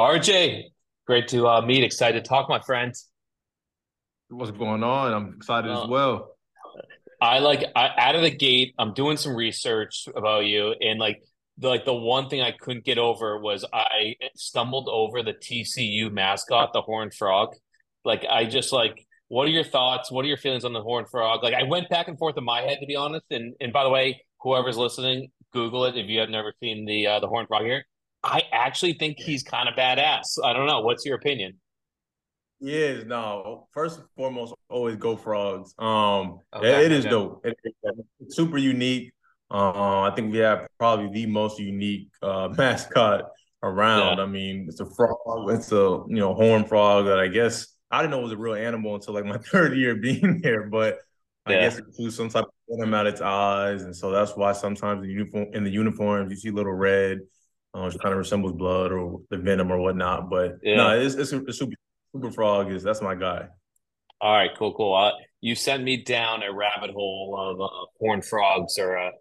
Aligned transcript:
RJ, 0.00 0.64
great 1.06 1.28
to 1.28 1.46
uh, 1.46 1.60
meet. 1.60 1.84
Excited 1.84 2.24
to 2.24 2.28
talk, 2.28 2.48
my 2.48 2.60
friend. 2.60 2.94
What's 4.30 4.50
going 4.50 4.82
on? 4.82 5.12
I'm 5.12 5.34
excited 5.36 5.70
uh, 5.70 5.82
as 5.82 5.88
well. 5.88 6.36
I 7.20 7.40
like 7.40 7.64
I, 7.76 7.90
out 7.98 8.14
of 8.14 8.22
the 8.22 8.30
gate. 8.30 8.74
I'm 8.78 8.94
doing 8.94 9.18
some 9.18 9.36
research 9.36 10.08
about 10.16 10.46
you, 10.46 10.74
and 10.80 10.98
like 10.98 11.22
the 11.58 11.68
like 11.68 11.84
the 11.84 11.92
one 11.92 12.30
thing 12.30 12.40
I 12.40 12.52
couldn't 12.52 12.84
get 12.84 12.96
over 12.96 13.38
was 13.38 13.64
I 13.74 14.16
stumbled 14.36 14.88
over 14.90 15.22
the 15.22 15.34
TCU 15.34 16.10
mascot, 16.10 16.72
the 16.72 16.80
Horned 16.80 17.12
Frog. 17.12 17.50
Like 18.02 18.24
I 18.24 18.46
just 18.46 18.72
like, 18.72 19.06
what 19.28 19.46
are 19.46 19.50
your 19.50 19.64
thoughts? 19.64 20.10
What 20.10 20.24
are 20.24 20.28
your 20.28 20.38
feelings 20.38 20.64
on 20.64 20.72
the 20.72 20.82
Horned 20.82 21.10
Frog? 21.10 21.42
Like 21.42 21.52
I 21.52 21.64
went 21.64 21.90
back 21.90 22.08
and 22.08 22.18
forth 22.18 22.38
in 22.38 22.44
my 22.44 22.62
head 22.62 22.78
to 22.80 22.86
be 22.86 22.96
honest. 22.96 23.26
And 23.30 23.54
and 23.60 23.70
by 23.70 23.84
the 23.84 23.90
way, 23.90 24.24
whoever's 24.40 24.78
listening, 24.78 25.30
Google 25.52 25.84
it 25.84 25.98
if 25.98 26.08
you 26.08 26.20
have 26.20 26.30
never 26.30 26.54
seen 26.58 26.86
the 26.86 27.06
uh, 27.06 27.20
the 27.20 27.28
Horned 27.28 27.48
Frog 27.48 27.64
here. 27.64 27.84
I 28.22 28.42
actually 28.52 28.94
think 28.94 29.18
he's 29.18 29.42
kind 29.42 29.68
of 29.68 29.74
badass. 29.74 30.38
I 30.44 30.52
don't 30.52 30.66
know. 30.66 30.80
What's 30.80 31.04
your 31.04 31.16
opinion? 31.16 31.54
He 32.60 32.76
is 32.76 33.06
no. 33.06 33.68
First 33.72 33.98
and 34.00 34.08
foremost, 34.16 34.54
always 34.68 34.96
go 34.96 35.16
frogs. 35.16 35.74
Um, 35.78 36.40
okay, 36.54 36.84
it 36.84 36.92
is 36.92 37.06
okay. 37.06 37.10
dope. 37.10 37.40
It, 37.44 37.56
it's 38.20 38.36
super 38.36 38.58
unique. 38.58 39.12
Uh, 39.50 40.02
I 40.02 40.12
think 40.14 40.32
we 40.32 40.38
have 40.38 40.66
probably 40.78 41.08
the 41.08 41.26
most 41.26 41.58
unique 41.58 42.10
uh, 42.22 42.48
mascot 42.56 43.24
around. 43.62 44.18
Yeah. 44.18 44.24
I 44.24 44.26
mean, 44.26 44.66
it's 44.68 44.80
a 44.80 44.86
frog. 44.86 45.50
It's 45.50 45.72
a 45.72 46.02
you 46.06 46.16
know 46.16 46.34
horn 46.34 46.64
frog 46.64 47.06
that 47.06 47.18
I 47.18 47.28
guess 47.28 47.66
I 47.90 48.02
didn't 48.02 48.10
know 48.12 48.20
was 48.20 48.32
a 48.32 48.36
real 48.36 48.54
animal 48.54 48.94
until 48.94 49.14
like 49.14 49.24
my 49.24 49.38
third 49.50 49.76
year 49.76 49.96
being 49.96 50.40
here, 50.42 50.68
but 50.70 50.98
I 51.46 51.52
yeah. 51.52 51.60
guess 51.60 51.78
it 51.78 51.86
includes 51.86 52.16
some 52.16 52.28
type 52.28 52.44
of 52.44 52.50
venom 52.68 52.92
out 52.92 53.06
its 53.06 53.22
eyes, 53.22 53.82
and 53.82 53.96
so 53.96 54.10
that's 54.10 54.36
why 54.36 54.52
sometimes 54.52 55.02
in 55.02 55.08
the 55.08 55.14
uniform 55.14 55.46
in 55.54 55.64
the 55.64 55.70
uniforms 55.70 56.30
you 56.30 56.36
see 56.36 56.50
little 56.50 56.74
red 56.74 57.20
uh, 57.74 57.82
which 57.82 57.98
kind 57.98 58.12
of 58.12 58.18
resembles 58.18 58.52
blood 58.52 58.92
or 58.92 59.20
the 59.30 59.38
venom 59.38 59.70
or 59.70 59.78
whatnot. 59.78 60.30
But 60.30 60.58
yeah. 60.62 60.76
no, 60.76 61.00
it's, 61.00 61.14
it's, 61.14 61.32
it's 61.32 61.58
super, 61.58 61.74
super 62.12 62.30
frog 62.30 62.72
is 62.72 62.82
that's 62.82 63.02
my 63.02 63.14
guy. 63.14 63.46
All 64.20 64.34
right, 64.34 64.50
cool, 64.58 64.74
cool. 64.74 64.94
Uh, 64.94 65.12
you 65.40 65.54
sent 65.54 65.82
me 65.82 66.02
down 66.02 66.42
a 66.42 66.52
rabbit 66.52 66.90
hole 66.90 67.36
of 67.38 67.60
uh, 67.60 67.86
horned 67.98 68.24
frogs 68.24 68.78
or 68.78 68.94
a 68.96 69.12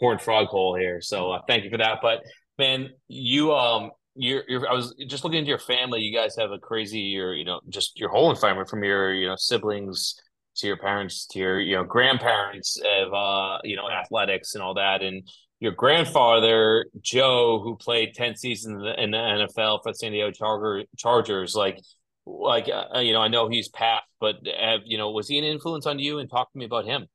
horned 0.00 0.20
frog 0.20 0.48
hole 0.48 0.74
here. 0.74 1.00
So 1.00 1.32
uh, 1.32 1.40
thank 1.46 1.64
you 1.64 1.70
for 1.70 1.78
that. 1.78 1.98
But 2.02 2.22
man, 2.58 2.90
you 3.06 3.54
um, 3.54 3.90
you're, 4.16 4.42
you're 4.48 4.68
I 4.68 4.72
was 4.72 4.94
just 5.06 5.22
looking 5.22 5.38
into 5.38 5.50
your 5.50 5.60
family. 5.60 6.00
You 6.00 6.16
guys 6.16 6.34
have 6.36 6.50
a 6.50 6.58
crazy, 6.58 7.00
your 7.00 7.34
you 7.34 7.44
know, 7.44 7.60
just 7.68 7.98
your 8.00 8.08
whole 8.08 8.30
environment 8.30 8.68
from 8.68 8.82
your 8.82 9.14
you 9.14 9.28
know 9.28 9.36
siblings 9.36 10.16
to 10.58 10.66
your 10.66 10.76
parents 10.76 11.26
to 11.26 11.38
your 11.38 11.60
you 11.60 11.76
know 11.76 11.84
grandparents 11.84 12.78
of 12.78 13.14
uh 13.14 13.58
you 13.64 13.76
know 13.76 13.88
athletics 13.88 14.54
and 14.54 14.62
all 14.62 14.74
that 14.74 15.02
and 15.02 15.22
your 15.60 15.72
grandfather 15.72 16.86
Joe, 17.00 17.60
who 17.62 17.76
played 17.76 18.14
ten 18.14 18.36
seasons 18.36 18.82
in 18.96 19.10
the 19.10 19.16
NFL 19.16 19.82
for 19.82 19.92
the 19.92 19.94
San 19.94 20.12
Diego 20.12 20.30
Charger, 20.30 20.84
Chargers, 20.96 21.54
like, 21.54 21.80
like 22.26 22.68
uh, 22.68 23.00
you 23.00 23.12
know, 23.12 23.20
I 23.20 23.28
know 23.28 23.48
he's 23.48 23.68
passed, 23.68 24.04
but 24.20 24.36
have, 24.58 24.80
you 24.84 24.98
know, 24.98 25.10
was 25.10 25.28
he 25.28 25.38
an 25.38 25.44
influence 25.44 25.86
on 25.86 25.98
you? 25.98 26.18
And 26.18 26.30
talk 26.30 26.52
to 26.52 26.58
me 26.58 26.64
about 26.64 26.84
him. 26.84 27.06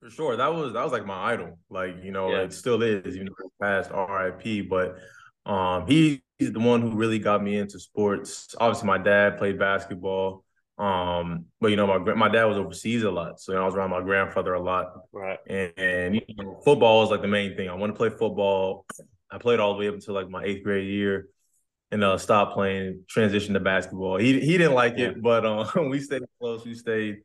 For 0.00 0.10
sure, 0.10 0.36
that 0.36 0.54
was 0.54 0.72
that 0.72 0.82
was 0.82 0.92
like 0.92 1.04
my 1.04 1.32
idol. 1.32 1.58
Like 1.68 2.02
you 2.02 2.10
know, 2.10 2.30
yeah. 2.30 2.42
it 2.42 2.52
still 2.52 2.82
is. 2.82 3.16
You 3.16 3.24
know, 3.24 3.32
past 3.60 3.90
RIP, 3.90 4.68
but 4.68 4.96
um, 5.44 5.86
he's 5.86 6.20
the 6.38 6.60
one 6.60 6.80
who 6.80 6.92
really 6.92 7.18
got 7.18 7.42
me 7.42 7.58
into 7.58 7.78
sports. 7.78 8.54
Obviously, 8.58 8.86
my 8.86 8.98
dad 8.98 9.36
played 9.36 9.58
basketball. 9.58 10.44
Um, 10.80 11.44
but 11.60 11.68
you 11.68 11.76
know, 11.76 11.86
my 11.86 12.14
my 12.14 12.28
dad 12.30 12.44
was 12.44 12.56
overseas 12.56 13.02
a 13.02 13.10
lot, 13.10 13.38
so 13.38 13.52
you 13.52 13.58
know, 13.58 13.64
I 13.64 13.66
was 13.66 13.74
around 13.74 13.90
my 13.90 14.00
grandfather 14.00 14.54
a 14.54 14.62
lot. 14.62 14.86
Right. 15.12 15.38
And, 15.46 15.72
and 15.76 16.14
you 16.14 16.34
know, 16.42 16.58
football 16.64 17.04
is 17.04 17.10
like 17.10 17.20
the 17.20 17.28
main 17.28 17.54
thing. 17.54 17.68
I 17.68 17.74
want 17.74 17.92
to 17.92 17.96
play 17.96 18.08
football. 18.08 18.86
I 19.30 19.36
played 19.36 19.60
all 19.60 19.74
the 19.74 19.78
way 19.78 19.88
up 19.88 19.94
until 19.94 20.14
like 20.14 20.30
my 20.30 20.42
eighth 20.42 20.64
grade 20.64 20.88
year, 20.88 21.28
and 21.90 22.02
uh, 22.02 22.16
stopped 22.16 22.54
playing. 22.54 23.04
Transitioned 23.14 23.52
to 23.52 23.60
basketball. 23.60 24.16
He 24.16 24.40
he 24.40 24.56
didn't 24.56 24.72
like 24.72 24.98
it, 24.98 25.20
but 25.20 25.44
um, 25.44 25.90
we 25.90 26.00
stayed 26.00 26.22
close. 26.40 26.64
We 26.64 26.74
stayed 26.74 27.18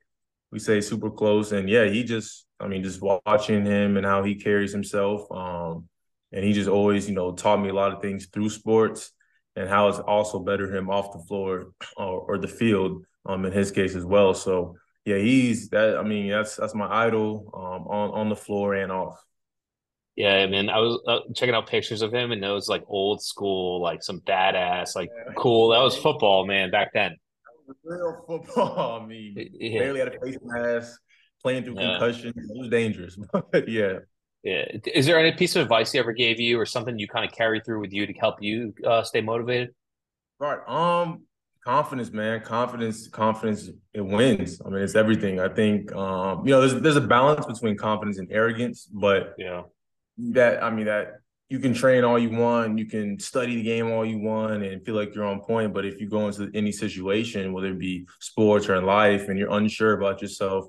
we 0.52 0.60
stayed 0.60 0.84
super 0.84 1.10
close, 1.10 1.54
and 1.54 1.70
yeah, 1.70 1.86
he 1.86 2.04
just 2.04 2.46
I 2.60 2.68
mean, 2.68 2.84
just 2.84 3.02
watching 3.02 3.66
him 3.66 3.96
and 3.96 4.06
how 4.06 4.22
he 4.24 4.36
carries 4.36 4.74
himself. 4.74 5.32
Um, 5.32 5.88
and 6.34 6.44
he 6.44 6.52
just 6.52 6.70
always 6.70 7.08
you 7.08 7.16
know 7.16 7.32
taught 7.32 7.62
me 7.62 7.70
a 7.70 7.74
lot 7.74 7.94
of 7.94 8.02
things 8.02 8.26
through 8.26 8.50
sports 8.50 9.12
and 9.56 9.70
how 9.70 9.88
it's 9.88 10.00
also 10.00 10.40
better 10.40 10.76
him 10.76 10.90
off 10.90 11.14
the 11.14 11.24
floor 11.26 11.72
or, 11.96 12.20
or 12.20 12.38
the 12.38 12.50
field 12.50 13.06
um, 13.26 13.46
in 13.46 13.52
his 13.52 13.72
case 13.72 13.96
as 13.96 14.06
well. 14.06 14.34
So 14.34 14.76
yeah, 15.06 15.18
he's 15.18 15.70
that. 15.70 15.98
I 15.98 16.04
mean, 16.04 16.30
that's 16.30 16.56
that's 16.56 16.76
my 16.76 16.88
idol 17.06 17.50
um, 17.54 17.88
on 17.88 18.12
on 18.12 18.30
the 18.30 18.36
floor 18.36 18.74
and 18.74 18.92
off. 18.92 19.24
Yeah, 20.16 20.36
I 20.36 20.48
mean, 20.48 20.70
I 20.70 20.80
was 20.80 21.02
uh, 21.08 21.20
checking 21.36 21.54
out 21.54 21.68
pictures 21.68 22.02
of 22.02 22.14
him, 22.14 22.32
and 22.32 22.44
it 22.44 22.50
was 22.50 22.70
like 22.70 22.84
old 22.88 23.22
school, 23.22 23.82
like 23.82 24.02
some 24.02 24.22
badass, 24.22 24.96
like 24.96 25.10
yeah. 25.16 25.34
cool. 25.36 25.70
That 25.70 25.82
was 25.82 25.98
football, 25.98 26.46
man, 26.46 26.72
back 26.72 26.94
then. 26.94 27.18
Real 27.84 28.24
football. 28.26 29.02
I 29.04 29.06
mean, 29.06 29.36
yeah. 29.60 29.80
barely 29.80 30.00
had 30.00 30.16
a 30.16 30.20
face 30.20 30.38
mask, 30.42 31.00
playing 31.42 31.66
through 31.66 31.80
yeah. 31.80 31.98
concussion. 32.00 32.30
It 32.30 32.58
was 32.58 32.70
dangerous, 32.70 33.18
but 33.52 33.68
yeah. 33.68 34.00
Yeah. 34.44 34.66
Is 34.94 35.08
there 35.08 35.20
any 35.20 35.36
piece 35.36 35.56
of 35.56 35.64
advice 35.64 35.92
he 35.92 36.00
ever 36.00 36.14
gave 36.14 36.40
you, 36.40 36.60
or 36.60 36.66
something 36.66 36.98
you 36.98 37.08
kind 37.08 37.26
of 37.26 37.36
carry 37.36 37.60
through 37.60 37.82
with 37.82 37.92
you 37.92 38.08
to 38.08 38.14
help 38.14 38.42
you 38.42 38.74
uh, 38.86 39.04
stay 39.04 39.22
motivated? 39.22 39.76
Right. 40.40 40.60
Um, 40.68 41.24
confidence, 41.66 42.12
man. 42.12 42.42
Confidence, 42.42 43.08
confidence, 43.08 43.70
it 43.94 44.02
wins. 44.02 44.62
I 44.66 44.70
mean, 44.70 44.82
it's 44.82 44.96
everything. 44.96 45.40
I 45.40 45.50
think 45.50 45.94
um, 45.94 46.46
you 46.46 46.52
know, 46.52 46.62
there's 46.62 46.82
there's 46.82 46.96
a 46.96 47.02
balance 47.02 47.46
between 47.46 47.76
confidence 47.76 48.20
and 48.20 48.32
arrogance, 48.32 48.86
but 48.86 49.34
yeah, 49.38 49.64
that 50.18 50.64
I 50.64 50.70
mean 50.70 50.86
that 50.86 51.16
you 51.50 51.60
can 51.60 51.74
train 51.74 52.04
all 52.04 52.18
you 52.18 52.32
want, 52.32 52.78
you 52.80 52.86
can 52.86 53.20
study 53.20 53.56
the 53.58 53.64
game 53.64 53.92
all 53.92 54.04
you 54.06 54.18
want 54.18 54.64
and 54.64 54.84
feel 54.84 54.96
like 54.96 55.14
you're 55.14 55.26
on 55.26 55.42
point. 55.42 55.74
But 55.74 55.86
if 55.86 56.02
you 56.02 56.10
go 56.10 56.28
into 56.28 56.50
any 56.56 56.72
situation, 56.72 57.54
whether 57.54 57.68
it 57.68 57.80
be 57.80 58.08
sports 58.20 58.68
or 58.68 58.76
in 58.76 58.86
life, 58.86 59.30
and 59.30 59.38
you're 59.38 59.52
unsure 59.52 59.94
about 59.94 60.22
yourself, 60.22 60.66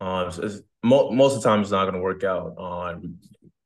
uh, 0.00 0.26
it's, 0.28 0.38
it's, 0.38 0.60
most 0.84 1.36
of 1.36 1.42
the 1.42 1.48
time 1.48 1.60
it's 1.60 1.72
not 1.72 1.84
going 1.84 1.94
to 1.94 2.00
work 2.00 2.22
out. 2.22 2.54
Uh, 2.56 2.94
you 3.00 3.16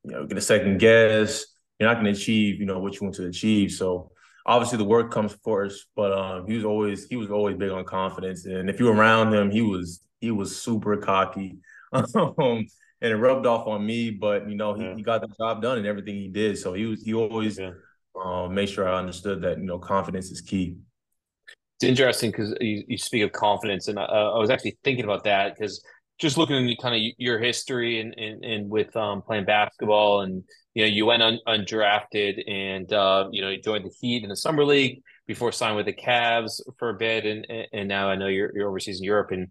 know, 0.04 0.26
get 0.26 0.38
a 0.38 0.42
second 0.42 0.78
guess. 0.78 1.44
You're 1.78 1.90
not 1.90 2.00
going 2.00 2.06
to 2.06 2.18
achieve, 2.18 2.58
you 2.58 2.64
know, 2.64 2.78
what 2.78 2.94
you 2.94 3.02
want 3.02 3.16
to 3.16 3.26
achieve. 3.26 3.72
So 3.72 4.12
obviously 4.46 4.78
the 4.78 4.84
work 4.84 5.10
comes 5.10 5.36
first, 5.44 5.86
but 5.94 6.12
um, 6.12 6.46
he 6.46 6.54
was 6.54 6.64
always 6.64 7.06
he 7.06 7.16
was 7.16 7.30
always 7.30 7.56
big 7.56 7.70
on 7.70 7.84
confidence, 7.84 8.46
and 8.46 8.70
if 8.70 8.78
you 8.80 8.86
were 8.86 8.94
around 8.94 9.34
him, 9.34 9.50
he 9.50 9.60
was 9.60 10.00
he 10.20 10.30
was 10.30 10.60
super 10.60 10.96
cocky, 10.96 11.58
um, 11.92 12.06
and 12.38 12.66
it 13.00 13.16
rubbed 13.16 13.46
off 13.46 13.66
on 13.66 13.84
me. 13.84 14.10
But 14.10 14.48
you 14.48 14.56
know, 14.56 14.74
he, 14.74 14.84
yeah. 14.84 14.94
he 14.94 15.02
got 15.02 15.20
the 15.20 15.28
job 15.28 15.60
done 15.60 15.78
and 15.78 15.86
everything 15.86 16.14
he 16.14 16.28
did. 16.28 16.58
So 16.58 16.72
he 16.72 16.86
was 16.86 17.02
he 17.02 17.12
always 17.12 17.58
yeah. 17.58 17.72
um, 18.22 18.54
made 18.54 18.70
sure 18.70 18.88
I 18.88 18.98
understood 18.98 19.42
that 19.42 19.58
you 19.58 19.64
know 19.64 19.78
confidence 19.78 20.30
is 20.30 20.40
key. 20.40 20.76
It's 21.78 21.84
interesting 21.84 22.30
because 22.30 22.54
you, 22.60 22.84
you 22.88 22.96
speak 22.96 23.22
of 23.22 23.32
confidence, 23.32 23.88
and 23.88 23.98
I, 23.98 24.04
I 24.04 24.38
was 24.38 24.48
actually 24.48 24.78
thinking 24.82 25.04
about 25.04 25.24
that 25.24 25.54
because 25.54 25.84
just 26.18 26.38
looking 26.38 26.70
at 26.70 26.78
kind 26.78 26.94
of 26.94 27.12
your 27.18 27.38
history 27.38 28.00
and, 28.00 28.14
and, 28.14 28.42
and 28.42 28.70
with 28.70 28.96
um, 28.96 29.20
playing 29.20 29.44
basketball 29.44 30.22
and 30.22 30.42
you 30.76 30.82
know 30.82 30.88
you 30.88 31.06
went 31.06 31.22
un, 31.22 31.38
undrafted 31.48 32.48
and 32.48 32.92
uh, 32.92 33.28
you 33.32 33.40
know 33.40 33.48
you 33.48 33.60
joined 33.60 33.86
the 33.86 33.94
Heat 33.98 34.22
in 34.22 34.28
the 34.28 34.36
summer 34.36 34.64
league 34.64 35.02
before 35.26 35.50
signing 35.50 35.76
with 35.76 35.86
the 35.86 35.94
Cavs 35.94 36.60
for 36.78 36.90
a 36.90 36.94
bit 36.94 37.24
and 37.24 37.46
and 37.72 37.88
now 37.88 38.10
I 38.10 38.14
know 38.14 38.26
you're, 38.26 38.52
you're 38.54 38.68
overseas 38.68 38.98
in 38.98 39.04
Europe 39.04 39.30
and 39.30 39.48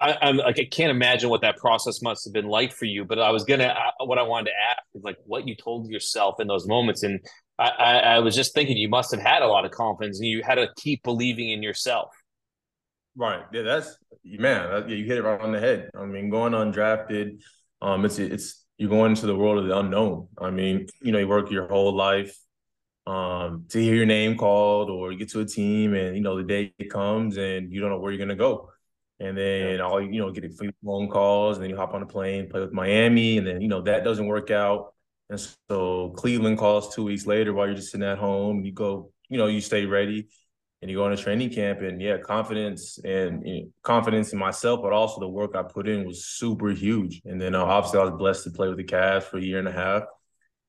I, 0.00 0.16
I'm 0.22 0.36
like 0.36 0.60
I 0.60 0.64
can't 0.64 0.92
imagine 0.92 1.28
what 1.28 1.40
that 1.40 1.56
process 1.56 2.00
must 2.02 2.24
have 2.24 2.32
been 2.32 2.46
like 2.46 2.72
for 2.72 2.84
you 2.84 3.04
but 3.04 3.18
I 3.18 3.30
was 3.32 3.42
gonna 3.42 3.64
uh, 3.64 4.04
what 4.06 4.18
I 4.18 4.22
wanted 4.22 4.50
to 4.50 4.56
ask 4.70 4.82
is 4.94 5.02
like 5.02 5.16
what 5.26 5.48
you 5.48 5.56
told 5.56 5.90
yourself 5.90 6.38
in 6.38 6.46
those 6.46 6.68
moments 6.68 7.02
and 7.02 7.18
I, 7.58 7.68
I, 7.68 7.98
I 7.98 8.18
was 8.20 8.36
just 8.36 8.54
thinking 8.54 8.76
you 8.76 8.88
must 8.88 9.10
have 9.10 9.20
had 9.20 9.42
a 9.42 9.48
lot 9.48 9.64
of 9.64 9.72
confidence 9.72 10.20
and 10.20 10.28
you 10.28 10.42
had 10.44 10.54
to 10.54 10.68
keep 10.76 11.02
believing 11.02 11.50
in 11.50 11.62
yourself 11.64 12.10
Right. 13.16 13.44
Yeah, 13.52 13.62
that's 13.62 13.96
man. 14.24 14.70
That, 14.70 14.88
yeah, 14.88 14.96
you 14.96 15.04
hit 15.04 15.18
it 15.18 15.22
right 15.22 15.40
on 15.40 15.52
the 15.52 15.60
head. 15.60 15.88
I 15.96 16.04
mean, 16.04 16.30
going 16.30 16.52
undrafted, 16.52 17.40
um, 17.80 18.04
it's 18.04 18.18
it's 18.18 18.63
you're 18.78 18.90
going 18.90 19.10
into 19.12 19.26
the 19.26 19.36
world 19.36 19.58
of 19.58 19.66
the 19.66 19.78
unknown. 19.78 20.28
I 20.38 20.50
mean, 20.50 20.86
you 21.00 21.12
know, 21.12 21.18
you 21.18 21.28
work 21.28 21.50
your 21.50 21.68
whole 21.68 21.94
life 21.94 22.36
um 23.06 23.66
to 23.68 23.82
hear 23.82 23.94
your 23.94 24.06
name 24.06 24.34
called 24.34 24.88
or 24.88 25.12
you 25.12 25.18
get 25.18 25.28
to 25.28 25.40
a 25.40 25.44
team 25.44 25.92
and 25.92 26.16
you 26.16 26.22
know 26.22 26.38
the 26.38 26.42
day 26.42 26.72
comes 26.90 27.36
and 27.36 27.70
you 27.70 27.78
don't 27.78 27.90
know 27.90 27.98
where 27.98 28.10
you're 28.10 28.18
gonna 28.18 28.36
go. 28.36 28.70
And 29.20 29.36
then 29.38 29.80
all 29.80 30.00
you 30.00 30.20
know, 30.20 30.30
get 30.32 30.44
a 30.44 30.48
few 30.48 30.72
phone 30.84 31.08
calls, 31.08 31.56
and 31.56 31.62
then 31.62 31.70
you 31.70 31.76
hop 31.76 31.94
on 31.94 32.02
a 32.02 32.06
plane, 32.06 32.48
play 32.50 32.60
with 32.60 32.72
Miami, 32.72 33.38
and 33.38 33.46
then 33.46 33.60
you 33.60 33.68
know 33.68 33.82
that 33.82 34.04
doesn't 34.04 34.26
work 34.26 34.50
out. 34.50 34.92
And 35.30 35.40
so 35.70 36.10
Cleveland 36.16 36.58
calls 36.58 36.94
two 36.94 37.04
weeks 37.04 37.26
later 37.26 37.52
while 37.54 37.66
you're 37.66 37.76
just 37.76 37.92
sitting 37.92 38.06
at 38.06 38.18
home, 38.18 38.58
and 38.58 38.66
you 38.66 38.72
go, 38.72 39.12
you 39.28 39.38
know, 39.38 39.46
you 39.46 39.60
stay 39.60 39.86
ready 39.86 40.28
and 40.84 40.90
you 40.90 40.98
go 40.98 41.04
on 41.04 41.12
a 41.12 41.16
training 41.16 41.48
camp 41.48 41.80
and 41.80 41.98
yeah 41.98 42.18
confidence 42.18 42.98
and 43.06 43.46
you 43.46 43.62
know, 43.62 43.68
confidence 43.82 44.34
in 44.34 44.38
myself 44.38 44.80
but 44.82 44.92
also 44.92 45.18
the 45.18 45.26
work 45.26 45.56
i 45.56 45.62
put 45.62 45.88
in 45.88 46.04
was 46.04 46.26
super 46.26 46.68
huge. 46.68 47.22
And 47.24 47.40
then 47.40 47.54
uh, 47.54 47.64
obviously 47.64 48.00
i 48.00 48.04
was 48.04 48.12
blessed 48.18 48.44
to 48.44 48.50
play 48.50 48.68
with 48.68 48.76
the 48.76 48.84
Cavs 48.84 49.22
for 49.22 49.38
a 49.38 49.42
year 49.42 49.58
and 49.58 49.66
a 49.66 49.72
half 49.72 50.02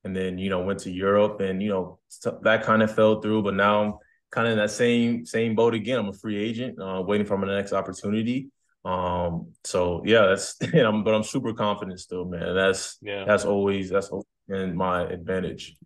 and 0.04 0.16
then 0.16 0.38
you 0.38 0.48
know 0.48 0.62
went 0.62 0.78
to 0.78 0.90
europe 0.90 1.40
and 1.40 1.62
you 1.62 1.68
know 1.68 1.98
that 2.40 2.62
kind 2.62 2.82
of 2.82 2.94
fell 2.94 3.20
through 3.20 3.42
but 3.42 3.52
now 3.52 3.82
i'm 3.82 3.92
kind 4.30 4.46
of 4.46 4.52
in 4.52 4.58
that 4.58 4.70
same 4.70 5.26
same 5.26 5.54
boat 5.54 5.74
again. 5.74 5.98
I'm 5.98 6.08
a 6.08 6.12
free 6.12 6.38
agent 6.38 6.80
uh, 6.80 7.02
waiting 7.06 7.26
for 7.26 7.36
my 7.36 7.46
next 7.46 7.72
opportunity. 7.72 8.48
Um 8.84 9.52
so 9.64 10.02
yeah 10.06 10.26
that's 10.26 10.56
and 10.60 10.86
i'm 10.86 11.04
but 11.04 11.14
i'm 11.14 11.24
super 11.24 11.52
confident 11.52 12.00
still 12.00 12.24
man. 12.24 12.54
That's 12.54 12.98
yeah. 13.02 13.24
that's 13.26 13.44
always 13.44 13.90
that's 13.90 14.08
always 14.08 14.26
been 14.48 14.74
my 14.76 15.02
advantage 15.02 15.76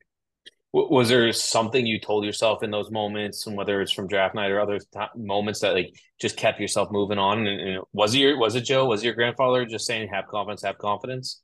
was 0.73 1.09
there 1.09 1.33
something 1.33 1.85
you 1.85 1.99
told 1.99 2.25
yourself 2.25 2.63
in 2.63 2.71
those 2.71 2.91
moments, 2.91 3.47
and 3.47 3.57
whether 3.57 3.81
it's 3.81 3.93
from 3.93 4.07
draft 4.07 4.35
night 4.35 4.51
or 4.51 4.61
other 4.61 4.79
t- 4.79 5.01
moments 5.17 5.61
that 5.61 5.75
like 5.75 5.95
just 6.21 6.37
kept 6.37 6.61
yourself 6.61 6.91
moving 6.93 7.19
on? 7.19 7.47
And, 7.47 7.61
and 7.61 7.85
was 7.93 8.15
it 8.15 8.19
your 8.19 8.39
was 8.39 8.55
it 8.55 8.63
Joe? 8.63 8.87
Was 8.87 9.03
it 9.03 9.07
your 9.07 9.15
grandfather 9.15 9.65
just 9.65 9.87
saying 9.87 10.09
have 10.13 10.29
confidence, 10.29 10.63
have 10.63 10.79
confidence? 10.79 11.43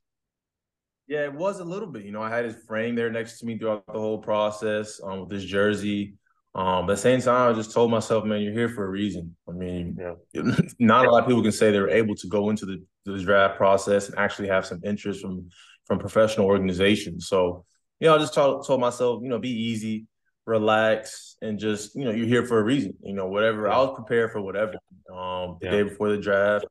Yeah, 1.07 1.23
it 1.23 1.33
was 1.33 1.59
a 1.59 1.63
little 1.63 1.87
bit. 1.87 2.03
You 2.03 2.11
know, 2.11 2.21
I 2.21 2.29
had 2.29 2.45
his 2.45 2.55
frame 2.67 2.95
there 2.95 3.09
next 3.09 3.39
to 3.39 3.45
me 3.45 3.57
throughout 3.57 3.85
the 3.87 3.99
whole 3.99 4.17
process 4.17 4.99
um, 5.03 5.21
with 5.21 5.29
this 5.29 5.43
jersey. 5.43 6.15
Um, 6.55 6.85
but 6.85 6.93
at 6.93 6.95
the 6.95 7.01
same 7.01 7.21
time, 7.21 7.51
I 7.51 7.53
just 7.53 7.71
told 7.71 7.91
myself, 7.91 8.25
man, 8.25 8.41
you're 8.41 8.53
here 8.53 8.69
for 8.69 8.83
a 8.83 8.89
reason. 8.89 9.35
I 9.47 9.51
mean, 9.51 9.97
yeah. 9.99 10.41
not 10.79 11.05
a 11.05 11.11
lot 11.11 11.23
of 11.23 11.27
people 11.27 11.43
can 11.43 11.51
say 11.51 11.71
they 11.71 11.79
were 11.79 11.89
able 11.89 12.15
to 12.15 12.27
go 12.27 12.49
into 12.49 12.65
the, 12.65 12.83
the 13.05 13.21
draft 13.21 13.57
process 13.57 14.09
and 14.09 14.17
actually 14.17 14.47
have 14.47 14.65
some 14.65 14.81
interest 14.83 15.21
from 15.21 15.49
from 15.85 15.99
professional 15.99 16.47
organizations. 16.47 17.27
So 17.27 17.65
you 17.99 18.07
know, 18.07 18.15
I 18.15 18.17
just 18.19 18.33
told, 18.33 18.65
told 18.65 18.81
myself, 18.81 19.21
you 19.23 19.29
know, 19.29 19.39
be 19.39 19.49
easy, 19.49 20.05
relax, 20.45 21.35
and 21.41 21.57
just, 21.59 21.95
you 21.95 22.05
know, 22.05 22.11
you're 22.11 22.27
here 22.27 22.45
for 22.45 22.59
a 22.59 22.63
reason. 22.63 22.93
You 23.03 23.13
know, 23.13 23.27
whatever. 23.27 23.69
I 23.69 23.77
was 23.77 23.95
prepared 23.95 24.31
for 24.31 24.41
whatever. 24.41 24.73
Um, 25.11 25.57
the 25.61 25.67
yeah. 25.67 25.71
day 25.71 25.83
before 25.83 26.09
the 26.09 26.17
draft, 26.17 26.65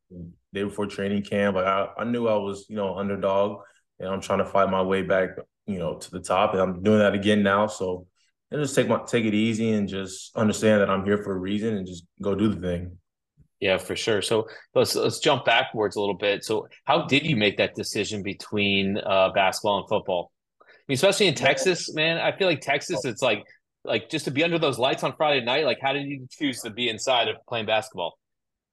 day 0.53 0.65
before 0.65 0.87
training 0.87 1.23
camp, 1.23 1.57
like 1.57 1.67
I, 1.67 1.89
I 1.99 2.05
knew 2.05 2.29
I 2.29 2.37
was, 2.37 2.67
you 2.69 2.77
know, 2.77 2.97
underdog, 2.97 3.63
and 3.99 4.09
I'm 4.09 4.21
trying 4.21 4.39
to 4.39 4.47
fight 4.47 4.71
my 4.71 4.83
way 4.83 5.03
back, 5.03 5.31
you 5.67 5.79
know, 5.79 5.99
to 5.99 6.11
the 6.11 6.21
top, 6.21 6.53
and 6.53 6.61
I'm 6.61 6.83
doing 6.83 6.99
that 6.99 7.15
again 7.15 7.43
now. 7.43 7.67
So, 7.67 8.07
and 8.51 8.63
just 8.63 8.75
take 8.77 8.89
my 8.89 9.01
take 9.07 9.25
it 9.25 9.35
easy 9.35 9.73
and 9.73 9.89
just 9.89 10.37
understand 10.37 10.81
that 10.81 10.91
I'm 10.91 11.05
here 11.05 11.19
for 11.19 11.33
a 11.33 11.39
reason 11.39 11.77
and 11.77 11.87
just 11.87 12.05
go 12.23 12.35
do 12.35 12.49
the 12.49 12.61
thing. 12.61 12.99
Yeah, 13.59 13.79
for 13.79 13.97
sure. 13.97 14.23
So 14.23 14.47
let's 14.75 14.95
let's 14.95 15.19
jump 15.19 15.45
backwards 15.45 15.97
a 15.97 16.01
little 16.01 16.17
bit. 16.17 16.45
So 16.45 16.69
how 16.85 17.07
did 17.07 17.25
you 17.25 17.37
make 17.37 17.57
that 17.57 17.75
decision 17.75 18.23
between 18.23 18.99
uh, 18.99 19.31
basketball 19.31 19.79
and 19.81 19.89
football? 19.89 20.31
Mean, 20.89 20.95
especially 20.95 21.27
in 21.27 21.35
Texas, 21.35 21.93
man. 21.95 22.19
I 22.19 22.37
feel 22.37 22.47
like 22.49 22.61
Texas, 22.61 23.05
it's 23.05 23.23
like 23.23 23.45
like 23.87 24.11
just 24.11 24.25
to 24.25 24.31
be 24.31 24.45
under 24.45 24.59
those 24.59 24.79
lights 24.79 25.03
on 25.03 25.15
Friday 25.17 25.45
night. 25.45 25.65
Like, 25.65 25.79
how 25.81 25.93
did 25.93 26.07
you 26.07 26.27
choose 26.31 26.61
to 26.63 26.71
be 26.71 26.89
inside 26.89 27.29
of 27.29 27.37
playing 27.49 27.67
basketball? 27.67 28.19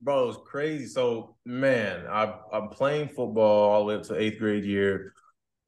Bro, 0.02 0.30
it's 0.30 0.40
crazy. 0.46 0.88
So, 0.88 1.36
man, 1.46 2.06
I, 2.10 2.34
I'm 2.52 2.70
playing 2.70 3.08
football 3.10 3.70
all 3.70 3.80
the 3.80 3.86
way 3.86 3.96
up 3.96 4.04
to 4.04 4.20
eighth 4.20 4.40
grade 4.40 4.66
year. 4.66 5.14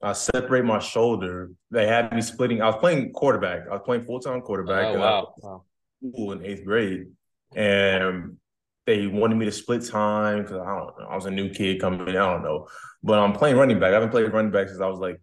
I 0.02 0.12
separate 0.12 0.64
my 0.64 0.78
shoulder. 0.78 1.52
They 1.70 1.86
had 1.86 2.12
me 2.12 2.20
splitting. 2.20 2.60
I 2.60 2.66
was 2.66 2.76
playing 2.76 3.12
quarterback. 3.12 3.66
I 3.66 3.72
was 3.72 3.82
playing 3.84 4.04
full 4.04 4.20
time 4.20 4.42
quarterback. 4.42 4.94
Oh, 4.94 4.98
wow. 4.98 5.62
wow. 6.02 6.32
in 6.32 6.44
eighth 6.44 6.66
grade, 6.66 7.06
and 7.54 8.36
they 8.84 9.06
wanted 9.06 9.36
me 9.36 9.46
to 9.46 9.52
split 9.52 9.86
time 9.86 10.42
because 10.42 10.58
I 10.58 10.66
don't 10.66 10.98
know. 10.98 11.06
I 11.08 11.14
was 11.14 11.24
a 11.24 11.30
new 11.30 11.48
kid 11.48 11.80
coming 11.80 12.00
in. 12.02 12.08
I 12.08 12.32
don't 12.32 12.42
know, 12.42 12.68
but 13.02 13.18
I'm 13.18 13.32
playing 13.32 13.56
running 13.56 13.80
back. 13.80 13.90
I 13.90 13.94
haven't 13.94 14.10
played 14.10 14.30
running 14.30 14.52
back 14.52 14.68
since 14.68 14.82
I 14.82 14.86
was 14.86 14.98
like 14.98 15.18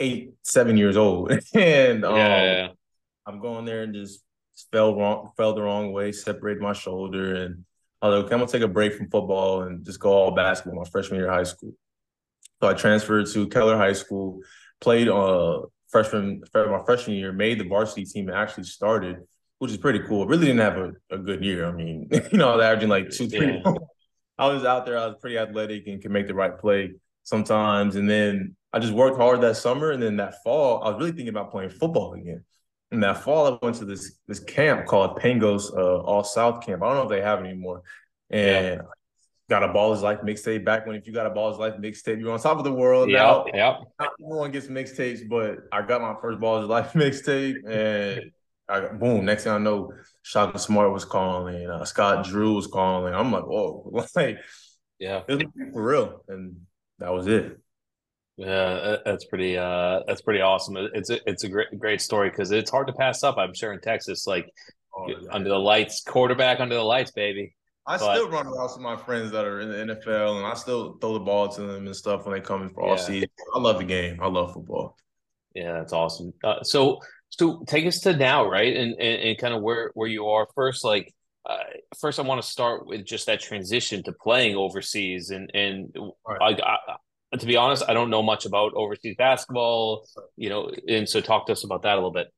eight, 0.00 0.34
seven 0.42 0.76
years 0.76 0.96
old, 0.96 1.32
and 1.54 2.04
um, 2.04 2.16
yeah. 2.16 2.68
I'm 3.26 3.40
going 3.40 3.64
there 3.64 3.82
and 3.82 3.94
just 3.94 4.22
fell 4.72 4.96
wrong, 4.96 5.30
fell 5.36 5.54
the 5.54 5.62
wrong 5.62 5.92
way, 5.92 6.12
separated 6.12 6.62
my 6.62 6.72
shoulder, 6.72 7.34
and 7.34 7.64
I 8.00 8.08
was 8.08 8.16
like, 8.16 8.24
okay, 8.26 8.34
I'm 8.34 8.40
gonna 8.40 8.52
take 8.52 8.62
a 8.62 8.68
break 8.68 8.94
from 8.94 9.10
football 9.10 9.62
and 9.62 9.84
just 9.84 10.00
go 10.00 10.12
all 10.12 10.30
basketball 10.32 10.80
my 10.82 10.88
freshman 10.90 11.20
year 11.20 11.28
of 11.28 11.34
high 11.34 11.42
school. 11.44 11.72
So 12.60 12.68
I 12.68 12.74
transferred 12.74 13.26
to 13.28 13.48
Keller 13.48 13.76
High 13.76 13.92
School, 13.92 14.40
played 14.80 15.08
uh 15.08 15.62
freshman 15.88 16.42
my 16.54 16.82
freshman 16.84 17.16
year, 17.16 17.32
made 17.32 17.58
the 17.58 17.64
varsity 17.64 18.04
team, 18.04 18.28
and 18.28 18.36
actually 18.36 18.64
started, 18.64 19.18
which 19.58 19.70
is 19.70 19.76
pretty 19.76 20.00
cool. 20.00 20.26
Really 20.26 20.46
didn't 20.46 20.60
have 20.60 20.76
a, 20.76 20.92
a 21.10 21.18
good 21.18 21.44
year. 21.44 21.66
I 21.66 21.72
mean, 21.72 22.08
you 22.32 22.38
know, 22.38 22.50
I 22.50 22.56
was 22.56 22.64
averaging 22.64 22.88
like 22.88 23.10
two, 23.10 23.28
three. 23.28 23.60
Yeah. 23.64 23.72
I 24.38 24.48
was 24.48 24.64
out 24.64 24.84
there, 24.84 24.98
I 24.98 25.06
was 25.06 25.16
pretty 25.20 25.38
athletic 25.38 25.86
and 25.86 26.00
could 26.02 26.10
make 26.10 26.26
the 26.26 26.34
right 26.34 26.58
play 26.58 26.92
sometimes. 27.26 27.96
And 27.96 28.08
then 28.08 28.56
I 28.72 28.78
just 28.78 28.94
worked 28.94 29.18
hard 29.18 29.40
that 29.42 29.56
summer, 29.56 29.90
and 29.90 30.02
then 30.02 30.16
that 30.16 30.42
fall, 30.42 30.82
I 30.82 30.90
was 30.90 30.98
really 30.98 31.10
thinking 31.10 31.28
about 31.28 31.50
playing 31.50 31.70
football 31.70 32.14
again. 32.14 32.44
And 32.92 33.02
that 33.02 33.18
fall, 33.18 33.46
I 33.46 33.58
went 33.60 33.76
to 33.76 33.84
this 33.84 34.18
this 34.28 34.38
camp 34.38 34.86
called 34.86 35.18
Pangos 35.18 35.76
uh, 35.76 36.00
All 36.02 36.22
South 36.22 36.64
Camp. 36.64 36.82
I 36.82 36.86
don't 36.86 36.96
know 36.96 37.02
if 37.02 37.08
they 37.08 37.20
have 37.20 37.40
it 37.40 37.48
anymore. 37.48 37.82
And 38.30 38.76
yeah. 38.76 38.86
got 39.50 39.64
a 39.64 39.72
Ball 39.72 39.92
is 39.92 40.02
Life 40.02 40.20
mixtape 40.20 40.64
back 40.64 40.86
when 40.86 40.94
if 40.94 41.06
you 41.06 41.12
got 41.12 41.26
a 41.26 41.30
Ball 41.30 41.50
is 41.50 41.58
Life 41.58 41.74
mixtape, 41.80 42.20
you're 42.20 42.32
on 42.32 42.38
top 42.38 42.58
of 42.58 42.64
the 42.64 42.72
world. 42.72 43.10
Yeah, 43.10 43.42
yeah. 43.52 43.78
Everyone 44.00 44.52
gets 44.52 44.68
mixtapes, 44.68 45.28
but 45.28 45.58
I 45.72 45.82
got 45.82 46.00
my 46.00 46.14
first 46.20 46.38
Ball 46.38 46.62
is 46.62 46.68
Life 46.68 46.92
mixtape, 46.94 47.56
and 47.68 48.30
I 48.68 48.80
boom. 48.92 49.24
Next 49.24 49.44
thing 49.44 49.52
I 49.52 49.58
know, 49.58 49.92
Shaka 50.22 50.60
Smart 50.60 50.92
was 50.92 51.04
calling, 51.04 51.68
uh, 51.68 51.84
Scott 51.84 52.24
Drew 52.24 52.54
was 52.54 52.68
calling. 52.68 53.14
I'm 53.14 53.32
like, 53.32 53.46
whoa, 53.46 53.90
like, 54.14 54.38
yeah, 55.00 55.22
it 55.26 55.34
was 55.34 55.44
for 55.72 55.82
real, 55.82 56.22
and 56.28 56.56
that 56.98 57.12
was 57.12 57.26
it. 57.26 57.58
Yeah, 58.36 58.96
that's 59.04 59.24
pretty. 59.24 59.56
Uh, 59.56 60.00
that's 60.06 60.20
pretty 60.20 60.42
awesome. 60.42 60.76
It's 60.76 61.08
a, 61.10 61.18
it's 61.28 61.44
a 61.44 61.48
great 61.48 61.78
great 61.78 62.00
story 62.02 62.28
because 62.28 62.50
it's 62.50 62.70
hard 62.70 62.86
to 62.88 62.92
pass 62.92 63.22
up. 63.22 63.38
I'm 63.38 63.54
sure 63.54 63.72
in 63.72 63.80
Texas, 63.80 64.26
like 64.26 64.50
oh, 64.94 65.08
under 65.30 65.48
the 65.48 65.58
lights, 65.58 66.02
quarterback 66.02 66.60
under 66.60 66.74
the 66.74 66.82
lights, 66.82 67.12
baby. 67.12 67.54
I 67.86 67.98
but, 67.98 68.14
still 68.14 68.28
run 68.28 68.46
around 68.46 68.70
with 68.72 68.80
my 68.80 68.96
friends 68.96 69.30
that 69.30 69.44
are 69.44 69.60
in 69.60 69.68
the 69.70 69.94
NFL, 69.94 70.38
and 70.38 70.46
I 70.46 70.54
still 70.54 70.98
throw 71.00 71.14
the 71.14 71.20
ball 71.20 71.48
to 71.48 71.62
them 71.62 71.86
and 71.86 71.94
stuff 71.94 72.26
when 72.26 72.34
they 72.34 72.40
come 72.40 72.62
in 72.62 72.70
for 72.70 72.84
yeah. 72.84 72.90
all 72.90 72.98
season. 72.98 73.28
I 73.54 73.58
love 73.58 73.78
the 73.78 73.84
game. 73.84 74.18
I 74.20 74.26
love 74.26 74.52
football. 74.52 74.96
Yeah, 75.54 75.72
that's 75.72 75.92
awesome. 75.92 76.34
Uh, 76.42 76.62
so, 76.62 77.00
so 77.30 77.62
take 77.66 77.86
us 77.86 78.00
to 78.00 78.16
now, 78.16 78.46
right, 78.46 78.76
and 78.76 78.92
and, 78.94 79.22
and 79.22 79.38
kind 79.38 79.54
of 79.54 79.62
where 79.62 79.92
where 79.94 80.08
you 80.08 80.26
are 80.26 80.48
first. 80.54 80.84
Like, 80.84 81.14
uh, 81.48 81.58
first, 81.98 82.18
I 82.18 82.22
want 82.22 82.42
to 82.42 82.48
start 82.48 82.86
with 82.86 83.04
just 83.04 83.26
that 83.26 83.40
transition 83.40 84.02
to 84.04 84.12
playing 84.12 84.56
overseas, 84.56 85.30
and 85.30 85.50
and 85.54 85.94
right. 86.26 86.60
I, 86.62 86.72
I 87.32 87.36
to 87.36 87.46
be 87.46 87.56
honest, 87.56 87.84
I 87.88 87.94
don't 87.94 88.10
know 88.10 88.22
much 88.22 88.46
about 88.46 88.72
overseas 88.74 89.16
basketball, 89.16 90.06
you 90.36 90.48
know, 90.48 90.70
and 90.88 91.08
so 91.08 91.20
talk 91.20 91.46
to 91.46 91.52
us 91.52 91.64
about 91.64 91.82
that 91.82 91.94
a 91.94 91.96
little 91.96 92.12
bit. 92.12 92.28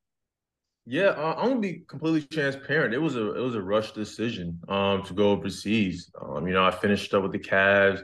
Yeah, 0.84 1.08
uh, 1.08 1.34
I'm 1.38 1.48
gonna 1.48 1.60
be 1.60 1.82
completely 1.86 2.22
transparent. 2.22 2.94
It 2.94 2.98
was 2.98 3.16
a 3.16 3.34
it 3.34 3.40
was 3.40 3.54
a 3.54 3.62
rush 3.62 3.92
decision 3.92 4.60
um 4.68 5.02
to 5.04 5.14
go 5.14 5.30
overseas. 5.30 6.10
Um, 6.20 6.46
you 6.46 6.54
know, 6.54 6.64
I 6.64 6.70
finished 6.70 7.12
up 7.14 7.22
with 7.22 7.32
the 7.32 7.38
Cavs, 7.38 8.02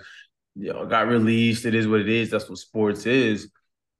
you 0.54 0.72
know, 0.72 0.86
got 0.86 1.08
released. 1.08 1.64
It 1.64 1.74
is 1.74 1.88
what 1.88 2.00
it 2.00 2.08
is. 2.08 2.30
That's 2.30 2.48
what 2.48 2.58
sports 2.58 3.06
is. 3.06 3.50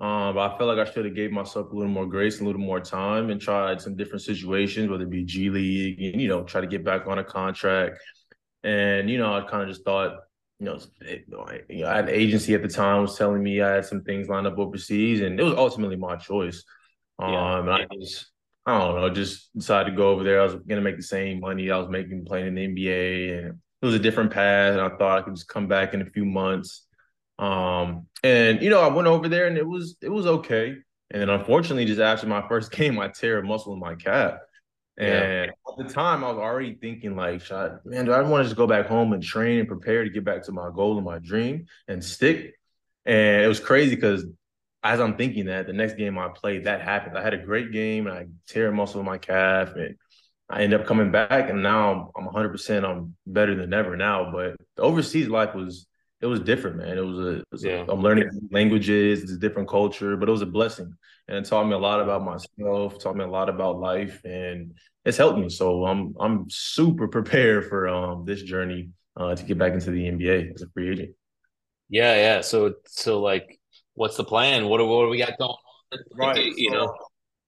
Um, 0.05 0.35
but 0.35 0.53
I 0.53 0.59
felt 0.59 0.77
like 0.77 0.87
I 0.87 0.91
should 0.91 1.06
have 1.06 1.15
gave 1.15 1.33
myself 1.33 1.73
a 1.73 1.75
little 1.75 1.91
more 1.91 2.05
grace, 2.05 2.41
a 2.41 2.45
little 2.45 2.61
more 2.61 2.79
time, 2.79 3.31
and 3.31 3.41
tried 3.41 3.81
some 3.81 3.97
different 3.97 4.21
situations, 4.21 4.91
whether 4.91 5.05
it 5.05 5.11
be 5.11 5.25
G 5.25 5.49
League, 5.49 5.99
and 6.03 6.21
you 6.21 6.29
know, 6.29 6.45
try 6.45 6.61
to 6.61 6.67
get 6.67 6.85
back 6.85 7.06
on 7.06 7.19
a 7.19 7.25
contract. 7.25 7.99
And 8.62 9.09
you 9.09 9.17
know, 9.17 9.35
I 9.35 9.41
kind 9.49 9.62
of 9.62 9.69
just 9.69 9.83
thought 9.83 10.19
you 10.61 10.67
know, 10.67 10.79
it, 11.01 11.25
you 11.71 11.85
know, 11.85 11.89
I 11.89 11.97
had 11.97 12.09
an 12.11 12.15
agency 12.15 12.53
at 12.55 12.62
the 12.62 12.69
time 12.69 13.01
was 13.01 13.17
telling 13.17 13.43
me 13.43 13.62
I 13.62 13.77
had 13.77 13.87
some 13.87 14.03
things 14.03 14.29
lined 14.29 14.47
up 14.47 14.59
overseas, 14.59 15.23
and 15.23 15.41
it 15.41 15.43
was 15.43 15.55
ultimately 15.55 15.97
my 15.97 16.17
choice. 16.17 16.65
Yeah. 17.19 17.59
Um, 17.59 17.71
I 17.71 17.87
just, 17.99 18.27
I 18.67 18.79
don't 18.79 19.01
know, 19.01 19.08
just 19.08 19.56
decided 19.56 19.93
to 19.93 19.96
go 19.96 20.11
over 20.11 20.23
there. 20.23 20.43
I 20.43 20.44
was 20.44 20.56
gonna 20.56 20.82
make 20.82 20.99
the 20.99 21.03
same 21.03 21.41
money 21.41 21.70
I 21.70 21.79
was 21.79 21.89
making 21.89 22.27
playing 22.27 22.49
in 22.49 22.55
the 22.55 22.67
NBA, 22.67 23.39
and 23.39 23.46
it 23.81 23.87
was 23.87 23.94
a 23.94 23.99
different 23.99 24.32
path. 24.32 24.73
And 24.73 24.82
I 24.82 24.91
thought 24.91 25.19
I 25.19 25.23
could 25.23 25.34
just 25.34 25.49
come 25.49 25.67
back 25.67 25.94
in 25.94 26.03
a 26.03 26.11
few 26.11 26.27
months. 26.27 26.87
Um, 27.38 28.06
and 28.22 28.62
you 28.62 28.70
know, 28.70 28.81
I 28.81 28.88
went 28.88 29.08
over 29.08 29.29
there, 29.29 29.46
and 29.46 29.58
it 29.58 29.67
was 29.67 29.96
it 30.00 30.10
was 30.10 30.26
okay. 30.26 30.76
And 31.10 31.20
then 31.20 31.31
unfortunately, 31.31 31.84
just 31.84 32.00
after 32.00 32.26
my 32.26 32.46
first 32.48 32.70
game, 32.72 32.98
I 32.98 33.08
tear 33.08 33.38
a 33.38 33.43
muscle 33.43 33.72
in 33.72 33.81
my 33.81 33.94
calf. 33.94 34.38
And 34.96 35.50
yeah. 35.50 35.72
at 35.72 35.88
the 35.88 35.93
time, 35.93 36.22
I 36.22 36.31
was 36.31 36.38
already 36.38 36.74
thinking, 36.74 37.17
like, 37.17 37.43
man, 37.84 38.05
do 38.05 38.12
I 38.12 38.22
want 38.22 38.43
to 38.43 38.44
just 38.44 38.56
go 38.56 38.67
back 38.67 38.86
home 38.86 39.12
and 39.12 39.22
train 39.22 39.58
and 39.58 39.69
prepare 39.69 40.05
to 40.05 40.10
get 40.10 40.24
back 40.24 40.44
to 40.44 40.53
my 40.53 40.70
goal 40.72 40.96
and 40.96 41.05
my 41.05 41.19
dream 41.19 41.67
and 41.88 42.03
stick? 42.03 42.55
And 43.05 43.43
it 43.43 43.48
was 43.48 43.58
crazy 43.58 43.96
because 43.96 44.24
as 44.84 45.00
I'm 45.00 45.17
thinking 45.17 45.46
that, 45.46 45.67
the 45.67 45.72
next 45.72 45.94
game 45.94 46.17
I 46.19 46.29
played, 46.29 46.64
that 46.64 46.81
happened. 46.81 47.19
I 47.19 47.22
had 47.22 47.34
a 47.34 47.38
great 47.38 47.72
game 47.72 48.06
and 48.06 48.17
I 48.17 48.26
tear 48.46 48.69
a 48.69 48.72
muscle 48.72 49.00
in 49.00 49.06
my 49.06 49.19
calf 49.19 49.74
and 49.74 49.96
I 50.48 50.62
end 50.62 50.74
up 50.74 50.86
coming 50.86 51.10
back 51.10 51.50
and 51.50 51.62
now 51.62 52.12
I'm, 52.17 52.29
I'm 52.29 52.32
100%. 52.32 52.84
I'm 52.84 53.17
better 53.26 53.56
than 53.56 53.72
ever 53.72 53.96
now. 53.96 54.31
But 54.31 54.56
the 54.76 54.82
overseas 54.82 55.29
life 55.29 55.55
was, 55.55 55.86
it 56.24 56.28
was 56.28 56.40
different, 56.40 56.78
man. 56.78 56.98
It 56.98 57.04
was 57.04 57.19
a, 57.19 57.28
it 57.40 57.44
was 57.52 57.64
yeah. 57.64 57.84
a 57.86 57.93
I'm 57.93 58.00
learning 58.00 58.31
languages, 58.50 59.22
it's 59.22 59.32
a 59.32 59.38
different 59.38 59.69
culture, 59.69 60.16
but 60.16 60.28
it 60.28 60.32
was 60.32 60.43
a 60.43 60.46
blessing 60.46 60.94
and 61.28 61.38
it 61.38 61.44
taught 61.48 61.66
me 61.66 61.72
a 61.72 61.78
lot 61.78 62.00
about 62.00 62.22
myself, 62.22 62.98
taught 62.98 63.16
me 63.16 63.24
a 63.24 63.28
lot 63.28 63.48
about 63.48 63.78
life, 63.78 64.20
and 64.24 64.74
it's 65.04 65.16
helped 65.16 65.38
me. 65.38 65.48
So 65.48 65.86
I'm 65.86 66.14
I'm 66.20 66.46
super 66.50 67.08
prepared 67.16 67.69
for 67.69 67.88
um 67.88 68.24
this 68.24 68.43
journey 68.43 68.90
uh, 69.16 69.34
to 69.34 69.44
get 69.44 69.58
back 69.58 69.72
into 69.72 69.90
the 69.90 70.04
NBA 70.04 70.54
as 70.54 70.62
a 70.62 70.69
free 70.69 70.90
agent. 70.90 71.14
Yeah, 71.88 72.14
yeah. 72.14 72.40
So 72.40 72.74
so 72.86 73.20
like, 73.20 73.58
what's 73.94 74.16
the 74.16 74.24
plan? 74.24 74.66
What 74.66 74.86
what 74.86 75.04
do 75.04 75.08
we 75.08 75.19
got 75.19 75.38
going 75.38 75.50
on? 75.50 75.98
Right. 76.14 76.52
You 76.56 76.70
so, 76.70 76.76
know. 76.76 76.96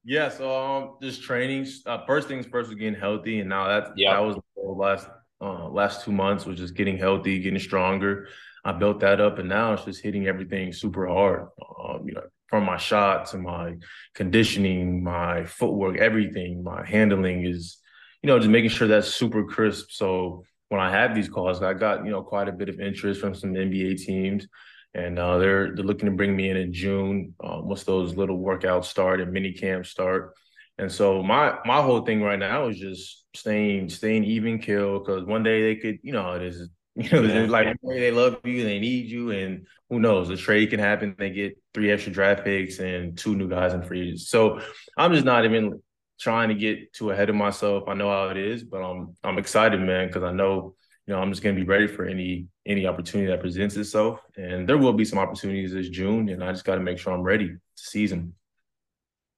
Yeah. 0.05 0.29
So 0.29 0.65
um, 0.65 0.97
just 1.03 1.23
training. 1.23 1.67
Uh, 1.85 2.05
first 2.07 2.29
things 2.29 2.47
first 2.47 2.71
was 2.71 2.79
getting 2.79 2.99
healthy, 2.99 3.41
and 3.41 3.49
now 3.49 3.69
that 3.69 3.93
yeah. 3.97 4.15
that 4.15 4.21
was 4.21 4.37
the 4.57 4.63
last 4.63 5.09
uh, 5.41 5.69
last 5.69 6.05
two 6.05 6.13
months 6.13 6.47
was 6.47 6.59
just 6.59 6.75
getting 6.75 6.97
healthy, 6.97 7.41
getting 7.41 7.59
stronger. 7.59 8.29
I 8.67 8.73
built 8.73 8.99
that 9.01 9.21
up, 9.21 9.39
and 9.39 9.49
now 9.49 9.75
it's 9.75 9.85
just 9.85 10.03
hitting 10.03 10.27
everything 10.27 10.73
super 10.73 11.07
hard. 11.07 11.47
Um, 11.85 12.03
you 12.05 12.15
know, 12.15 12.23
from 12.49 12.65
my 12.65 12.77
shot 12.77 13.27
to 13.27 13.39
my 13.39 13.77
conditioning, 14.13 15.05
my 15.05 15.45
footwork, 15.45 15.99
everything, 15.99 16.65
my 16.65 16.85
handling 16.85 17.47
is, 17.47 17.79
you 18.23 18.27
know, 18.27 18.41
just 18.41 18.51
making 18.51 18.71
sure 18.71 18.89
that's 18.89 19.15
super 19.15 19.45
crisp. 19.45 19.93
So 19.93 20.43
when 20.69 20.81
I 20.81 20.91
have 20.91 21.15
these 21.15 21.29
calls, 21.29 21.63
I 21.63 21.75
got 21.75 22.05
you 22.05 22.11
know 22.11 22.23
quite 22.23 22.49
a 22.49 22.53
bit 22.53 22.69
of 22.69 22.81
interest 22.81 23.21
from 23.21 23.37
some 23.37 23.55
NBA 23.55 24.05
teams, 24.05 24.49
and 24.95 25.17
uh, 25.17 25.39
they're 25.39 25.73
they're 25.77 25.85
looking 25.85 26.11
to 26.11 26.17
bring 26.17 26.35
me 26.35 26.51
in 26.51 26.57
in 26.57 26.73
June 26.73 27.35
uh, 27.39 27.61
once 27.63 27.85
those 27.85 28.17
little 28.17 28.39
workouts 28.39 28.87
start 28.87 29.21
and 29.21 29.33
mini 29.33 29.53
camps 29.53 29.91
start. 29.91 30.35
And 30.79 30.91
so 30.91 31.23
my 31.23 31.57
my 31.65 31.81
whole 31.83 32.01
thing 32.01 32.21
right 32.21 32.39
now 32.39 32.67
is 32.67 32.81
just 32.81 33.27
staying 33.33 33.91
staying 33.91 34.25
even 34.25 34.59
kill 34.59 34.99
because 34.99 35.25
one 35.25 35.45
day 35.45 35.63
they 35.63 35.81
could 35.81 35.99
you 36.03 36.13
know 36.13 36.33
it 36.33 36.43
is 36.43 36.69
you 37.05 37.11
know 37.11 37.23
yeah. 37.23 37.47
like 37.47 37.77
they 37.83 38.11
love 38.11 38.39
you 38.45 38.65
they 38.65 38.79
need 38.79 39.07
you 39.07 39.31
and 39.31 39.67
who 39.91 40.01
knows 40.01 40.31
a 40.31 40.37
trade 40.37 40.71
can 40.71 40.81
happen 40.81 41.15
they 41.19 41.29
get 41.29 41.57
three 41.75 41.91
extra 41.91 42.11
draft 42.11 42.43
picks 42.43 42.79
and 42.79 43.19
two 43.19 43.37
new 43.37 43.49
guys 43.49 43.75
in 43.75 43.83
free 43.83 44.03
agency. 44.03 44.25
so 44.25 44.61
I'm 44.97 45.13
just 45.13 45.27
not 45.27 45.45
even 45.45 45.83
trying 46.19 46.49
to 46.49 46.55
get 46.55 46.93
too 46.93 47.11
ahead 47.11 47.29
of 47.29 47.37
myself. 47.37 47.85
I 47.89 47.95
know 47.95 48.11
how 48.11 48.29
it 48.29 48.37
is, 48.37 48.65
but 48.65 48.79
I'm 48.79 49.17
I'm 49.23 49.39
excited, 49.39 49.81
man, 49.81 50.09
because 50.09 50.23
I 50.23 50.33
know 50.33 50.75
you 51.07 51.15
know 51.15 51.21
I'm 51.21 51.31
just 51.31 51.43
gonna 51.43 51.57
be 51.57 51.65
ready 51.65 51.87
for 51.87 52.05
any 52.05 52.47
any 52.65 52.87
opportunity 52.87 53.31
that 53.31 53.41
presents 53.41 53.77
itself, 53.77 54.21
and 54.37 54.69
there 54.69 54.79
will 54.79 54.93
be 54.93 55.05
some 55.05 55.19
opportunities 55.19 55.73
this 55.73 55.89
June, 55.89 56.29
and 56.29 56.43
I 56.43 56.53
just 56.53 56.65
got 56.65 56.77
to 56.77 56.81
make 56.81 56.99
sure 56.99 57.13
I'm 57.13 57.23
ready 57.23 57.49
to 57.49 57.59
season. 57.75 58.35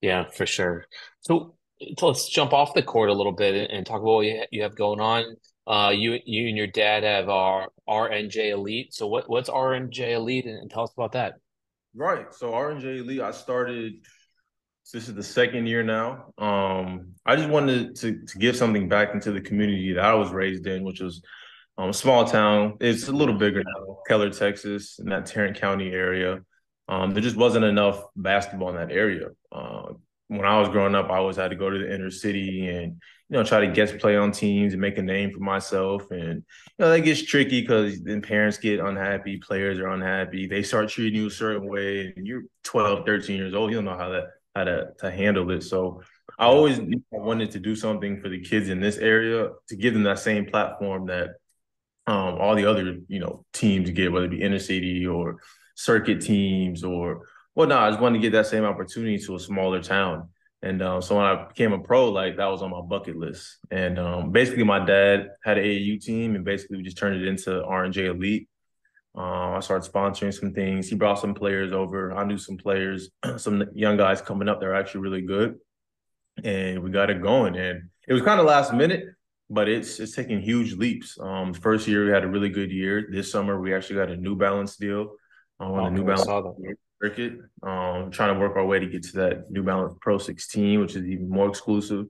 Yeah, 0.01 0.27
for 0.31 0.47
sure. 0.47 0.87
So, 1.21 1.57
so 1.99 2.07
let's 2.07 2.29
jump 2.29 2.53
off 2.53 2.73
the 2.73 2.83
court 2.83 3.11
a 3.11 3.15
little 3.15 3.33
bit 3.33 3.71
and 3.71 3.85
talk 3.85 4.01
about 4.01 4.15
what 4.15 4.53
you 4.53 4.63
have 4.63 4.77
going 4.77 5.01
on. 5.01 5.37
Uh, 5.69 5.91
you 5.91 6.19
you 6.25 6.49
and 6.49 6.57
your 6.57 6.67
dad 6.67 7.05
have 7.05 7.29
our 7.29 7.69
RNJ 7.87 8.53
Elite. 8.53 8.95
So 8.95 9.07
what 9.07 9.29
what's 9.29 9.51
RNJ 9.51 10.15
Elite, 10.15 10.47
and 10.47 10.71
tell 10.71 10.85
us 10.85 10.93
about 10.97 11.13
that. 11.13 11.35
Right. 11.95 12.33
So 12.33 12.53
RNJ 12.53 13.01
Elite, 13.01 13.21
I 13.21 13.33
started 13.33 13.93
this 14.93 15.09
is 15.09 15.15
the 15.15 15.23
second 15.23 15.67
year 15.67 15.83
now. 15.83 16.33
Um, 16.39 17.13
I 17.27 17.37
just 17.37 17.51
wanted 17.51 17.97
to 17.97 18.25
to 18.25 18.39
give 18.39 18.57
something 18.57 18.89
back 18.89 19.13
into 19.13 19.31
the 19.33 19.41
community 19.43 19.93
that 19.93 20.05
I 20.05 20.15
was 20.15 20.31
raised 20.31 20.67
in, 20.67 20.85
which 20.85 21.01
was 21.01 21.23
um, 21.77 21.91
a 21.91 21.95
small 21.95 22.25
town. 22.25 22.79
It's 22.81 23.09
a 23.09 23.13
little 23.13 23.37
bigger 23.37 23.63
now, 23.63 23.99
Keller, 24.09 24.31
Texas, 24.31 24.99
in 24.99 25.11
that 25.11 25.27
Tarrant 25.27 25.61
County 25.61 25.91
area. 25.91 26.41
Um, 26.89 27.11
there 27.11 27.23
just 27.23 27.37
wasn't 27.37 27.67
enough 27.67 28.03
basketball 28.17 28.71
in 28.71 28.77
that 28.77 28.91
area. 28.91 29.29
Uh, 29.53 29.93
when 30.29 30.45
I 30.45 30.61
was 30.61 30.69
growing 30.69 30.95
up, 30.95 31.11
I 31.11 31.17
always 31.17 31.37
had 31.37 31.51
to 31.51 31.57
go 31.57 31.71
to 31.71 31.79
the 31.79 31.93
inner 31.93 32.11
city 32.11 32.69
and 32.69 33.01
you 33.29 33.37
know 33.37 33.45
try 33.45 33.61
to 33.61 33.73
guest 33.73 33.99
play 33.99 34.17
on 34.17 34.31
teams 34.31 34.73
and 34.73 34.81
make 34.81 34.99
a 34.99 35.03
name 35.03 35.33
for 35.33 35.41
myself. 35.41 36.11
And 36.11 36.45
you 36.79 36.79
know 36.79 36.91
that 36.91 37.01
gets 37.01 37.23
tricky 37.23 37.63
because 37.63 38.03
then 38.03 38.23
parents 38.23 38.59
get 38.59 38.81
unhappy, 38.81 39.39
players 39.39 39.79
are 39.79 39.89
unhappy. 39.89 40.47
They 40.47 40.63
start 40.63 40.91
treating 40.91 41.21
you 41.21 41.29
a 41.29 41.31
certain 41.31 41.67
way, 41.67 42.13
and 42.15 42.27
you're 42.27 42.43
12, 42.65 43.05
13 43.07 43.37
years 43.37 43.55
old. 43.55 43.71
You 43.71 43.79
don't 43.79 43.87
know 43.87 43.97
how 43.97 44.11
that 44.11 44.25
how 44.55 44.65
to 44.65 44.89
to 44.99 45.11
handle 45.11 45.51
it. 45.51 45.63
So 45.63 46.03
I 46.39 46.45
always 46.47 46.79
wanted 47.11 47.51
to 47.53 47.59
do 47.59 47.75
something 47.75 48.21
for 48.21 48.29
the 48.29 48.41
kids 48.41 48.69
in 48.69 48.81
this 48.81 48.99
area 48.99 49.51
to 49.69 49.77
give 49.77 49.95
them 49.95 50.05
that 50.05 50.19
same 50.19 50.47
platform 50.47 51.07
that 51.07 51.31
um, 52.07 52.39
all 52.39 52.55
the 52.55 52.67
other 52.67 52.99
you 53.09 53.21
know 53.21 53.45
teams 53.55 53.91
get, 53.91 54.13
whether 54.13 54.27
it 54.27 54.31
be 54.31 54.43
inner 54.43 54.59
city 54.59 55.07
or 55.07 55.39
circuit 55.75 56.21
teams 56.21 56.85
or 56.85 57.23
whatnot. 57.59 57.83
I 57.83 57.91
just 57.91 58.01
wanted 58.01 58.19
to 58.19 58.23
get 58.23 58.33
that 58.35 58.47
same 58.47 58.63
opportunity 58.63 59.19
to 59.19 59.35
a 59.35 59.41
smaller 59.41 59.83
town. 59.83 60.29
And 60.63 60.81
um, 60.81 61.03
so 61.03 61.17
when 61.17 61.25
I 61.25 61.49
became 61.49 61.73
a 61.73 61.81
pro, 61.81 62.09
like 62.09 62.37
that 62.37 62.47
was 62.47 62.63
on 62.63 62.71
my 62.71 62.81
bucket 62.81 63.17
list. 63.17 63.59
And 63.73 63.99
um, 63.99 64.31
basically, 64.31 64.63
my 64.63 64.85
dad 64.85 65.31
had 65.43 65.59
an 65.59 65.65
AAU 65.65 66.01
team, 66.01 66.37
and 66.37 66.45
basically 66.45 66.77
we 66.77 66.85
just 66.85 66.99
turned 66.99 67.21
it 67.21 67.27
into 67.27 67.51
RNJ 67.51 68.15
Elite. 68.15 68.49
Um, 69.17 69.55
I 69.55 69.61
started 69.61 69.91
sponsoring 69.91 70.33
some 70.33 70.53
things. 70.53 70.89
He 70.89 70.95
brought 70.95 71.19
some 71.19 71.35
players 71.35 71.73
over. 71.73 72.13
I 72.13 72.25
knew 72.25 72.39
some 72.39 72.59
players, 72.59 73.11
some 73.37 73.65
young 73.75 73.97
guys 73.97 74.21
coming 74.21 74.49
up. 74.49 74.61
They're 74.61 74.77
actually 74.77 75.01
really 75.01 75.23
good, 75.23 75.57
and 76.45 76.81
we 76.81 76.91
got 76.91 77.11
it 77.11 77.21
going. 77.21 77.57
And 77.57 77.91
it 78.07 78.13
was 78.13 78.23
kind 78.23 78.39
of 78.39 78.47
last 78.47 78.73
minute, 78.73 79.05
but 79.51 79.69
it's 79.69 79.99
it's 79.99 80.15
taking 80.15 80.41
huge 80.41 80.75
leaps. 80.75 81.19
Um, 81.21 81.53
first 81.55 81.89
year 81.89 82.05
we 82.05 82.13
had 82.13 82.23
a 82.23 82.29
really 82.29 82.51
good 82.51 82.71
year. 82.71 83.09
This 83.11 83.33
summer 83.33 83.61
we 83.61 83.75
actually 83.75 83.97
got 83.97 84.11
a 84.11 84.17
New 84.17 84.37
Balance 84.37 84.77
deal 84.77 85.17
um, 85.59 85.73
on 85.73 85.81
oh, 85.81 85.85
the 85.87 85.91
New 85.91 86.05
Balance 86.05 86.29
circuit. 87.03 87.35
Um, 87.63 88.11
trying 88.11 88.35
to 88.35 88.41
work 88.41 88.57
our 88.57 88.67
way 88.67 88.79
to 88.79 88.87
get 88.87 89.03
to 89.05 89.13
that 89.19 89.51
New 89.51 89.63
Balance 89.63 89.95
Pro 90.01 90.19
16, 90.19 90.81
which 90.81 90.97
is 90.97 91.05
even 91.05 91.29
more 91.29 91.49
exclusive. 91.49 92.07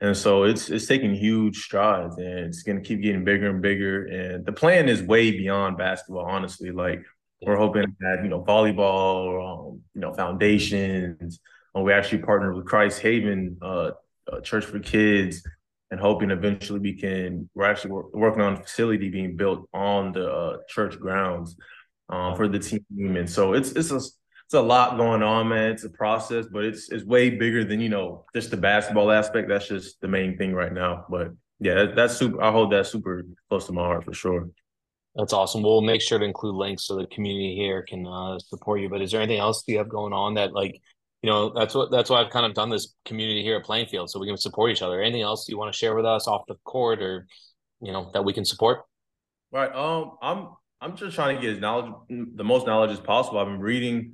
And 0.00 0.16
so 0.16 0.42
it's 0.42 0.68
it's 0.68 0.86
taking 0.86 1.14
huge 1.14 1.62
strides 1.62 2.16
and 2.18 2.40
it's 2.40 2.62
gonna 2.64 2.80
keep 2.80 3.02
getting 3.02 3.24
bigger 3.24 3.48
and 3.48 3.62
bigger. 3.62 4.06
And 4.06 4.44
the 4.44 4.52
plan 4.52 4.88
is 4.88 5.00
way 5.00 5.30
beyond 5.30 5.78
basketball, 5.78 6.24
honestly. 6.24 6.72
Like 6.72 7.04
we're 7.40 7.56
hoping 7.56 7.94
that, 8.00 8.20
you 8.22 8.28
know, 8.28 8.42
volleyball, 8.42 9.70
um, 9.70 9.80
you 9.94 10.00
know, 10.00 10.12
foundations. 10.12 11.38
Um, 11.74 11.84
we 11.84 11.92
actually 11.92 12.18
partnered 12.18 12.56
with 12.56 12.66
Christ 12.66 13.00
Haven 13.00 13.58
uh, 13.62 13.92
uh, 14.30 14.40
Church 14.40 14.64
for 14.64 14.80
Kids 14.80 15.42
and 15.92 16.00
hoping 16.00 16.30
eventually 16.30 16.80
we 16.80 16.94
can 16.94 17.48
we're 17.54 17.70
actually 17.70 17.92
working 18.12 18.42
on 18.42 18.54
a 18.54 18.62
facility 18.62 19.08
being 19.10 19.36
built 19.36 19.68
on 19.74 20.10
the 20.12 20.26
uh, 20.28 20.56
church 20.66 20.98
grounds 20.98 21.54
um, 22.08 22.34
for 22.34 22.48
the 22.48 22.58
team 22.58 23.16
and 23.16 23.28
so 23.28 23.52
it's 23.52 23.72
it's 23.72 23.90
a 23.92 24.00
it's 24.52 24.58
a 24.58 24.60
lot 24.60 24.98
going 24.98 25.22
on, 25.22 25.48
man. 25.48 25.70
It's 25.70 25.84
a 25.84 25.88
process, 25.88 26.44
but 26.44 26.62
it's 26.62 26.90
it's 26.90 27.06
way 27.06 27.30
bigger 27.30 27.64
than 27.64 27.80
you 27.80 27.88
know 27.88 28.26
just 28.34 28.50
the 28.50 28.56
basketball 28.58 29.10
aspect. 29.10 29.48
That's 29.48 29.66
just 29.66 29.98
the 30.02 30.08
main 30.08 30.36
thing 30.36 30.52
right 30.52 30.74
now. 30.74 31.06
But 31.08 31.28
yeah, 31.58 31.72
that, 31.72 31.96
that's 31.96 32.18
super. 32.18 32.42
I 32.42 32.52
hold 32.52 32.70
that 32.72 32.86
super 32.86 33.24
close 33.48 33.64
to 33.68 33.72
my 33.72 33.80
heart 33.80 34.04
for 34.04 34.12
sure. 34.12 34.50
That's 35.14 35.32
awesome. 35.32 35.62
We'll 35.62 35.80
make 35.80 36.02
sure 36.02 36.18
to 36.18 36.24
include 36.26 36.54
links 36.56 36.84
so 36.84 36.96
the 36.96 37.06
community 37.06 37.56
here 37.56 37.82
can 37.88 38.06
uh, 38.06 38.38
support 38.40 38.82
you. 38.82 38.90
But 38.90 39.00
is 39.00 39.10
there 39.10 39.22
anything 39.22 39.40
else 39.40 39.64
you 39.66 39.78
have 39.78 39.88
going 39.88 40.12
on 40.12 40.34
that 40.34 40.52
like 40.52 40.78
you 41.22 41.30
know 41.30 41.50
that's 41.54 41.74
what 41.74 41.90
that's 41.90 42.10
why 42.10 42.20
I've 42.22 42.30
kind 42.30 42.44
of 42.44 42.52
done 42.52 42.68
this 42.68 42.94
community 43.06 43.42
here 43.42 43.56
at 43.56 43.64
Playing 43.64 43.86
Field 43.86 44.10
so 44.10 44.20
we 44.20 44.26
can 44.26 44.36
support 44.36 44.70
each 44.70 44.82
other. 44.82 45.00
Anything 45.00 45.22
else 45.22 45.48
you 45.48 45.56
want 45.56 45.72
to 45.72 45.78
share 45.78 45.94
with 45.94 46.04
us 46.04 46.28
off 46.28 46.42
the 46.46 46.56
court 46.64 47.00
or 47.00 47.26
you 47.80 47.92
know 47.92 48.10
that 48.12 48.22
we 48.22 48.34
can 48.34 48.44
support? 48.44 48.80
Right. 49.50 49.74
Um. 49.74 50.18
I'm 50.20 50.48
I'm 50.82 50.94
just 50.94 51.14
trying 51.14 51.36
to 51.36 51.40
get 51.40 51.54
as 51.54 51.58
knowledge 51.58 51.94
the 52.10 52.44
most 52.44 52.66
knowledge 52.66 52.90
as 52.90 53.00
possible. 53.00 53.38
I've 53.38 53.46
been 53.46 53.60
reading 53.60 54.12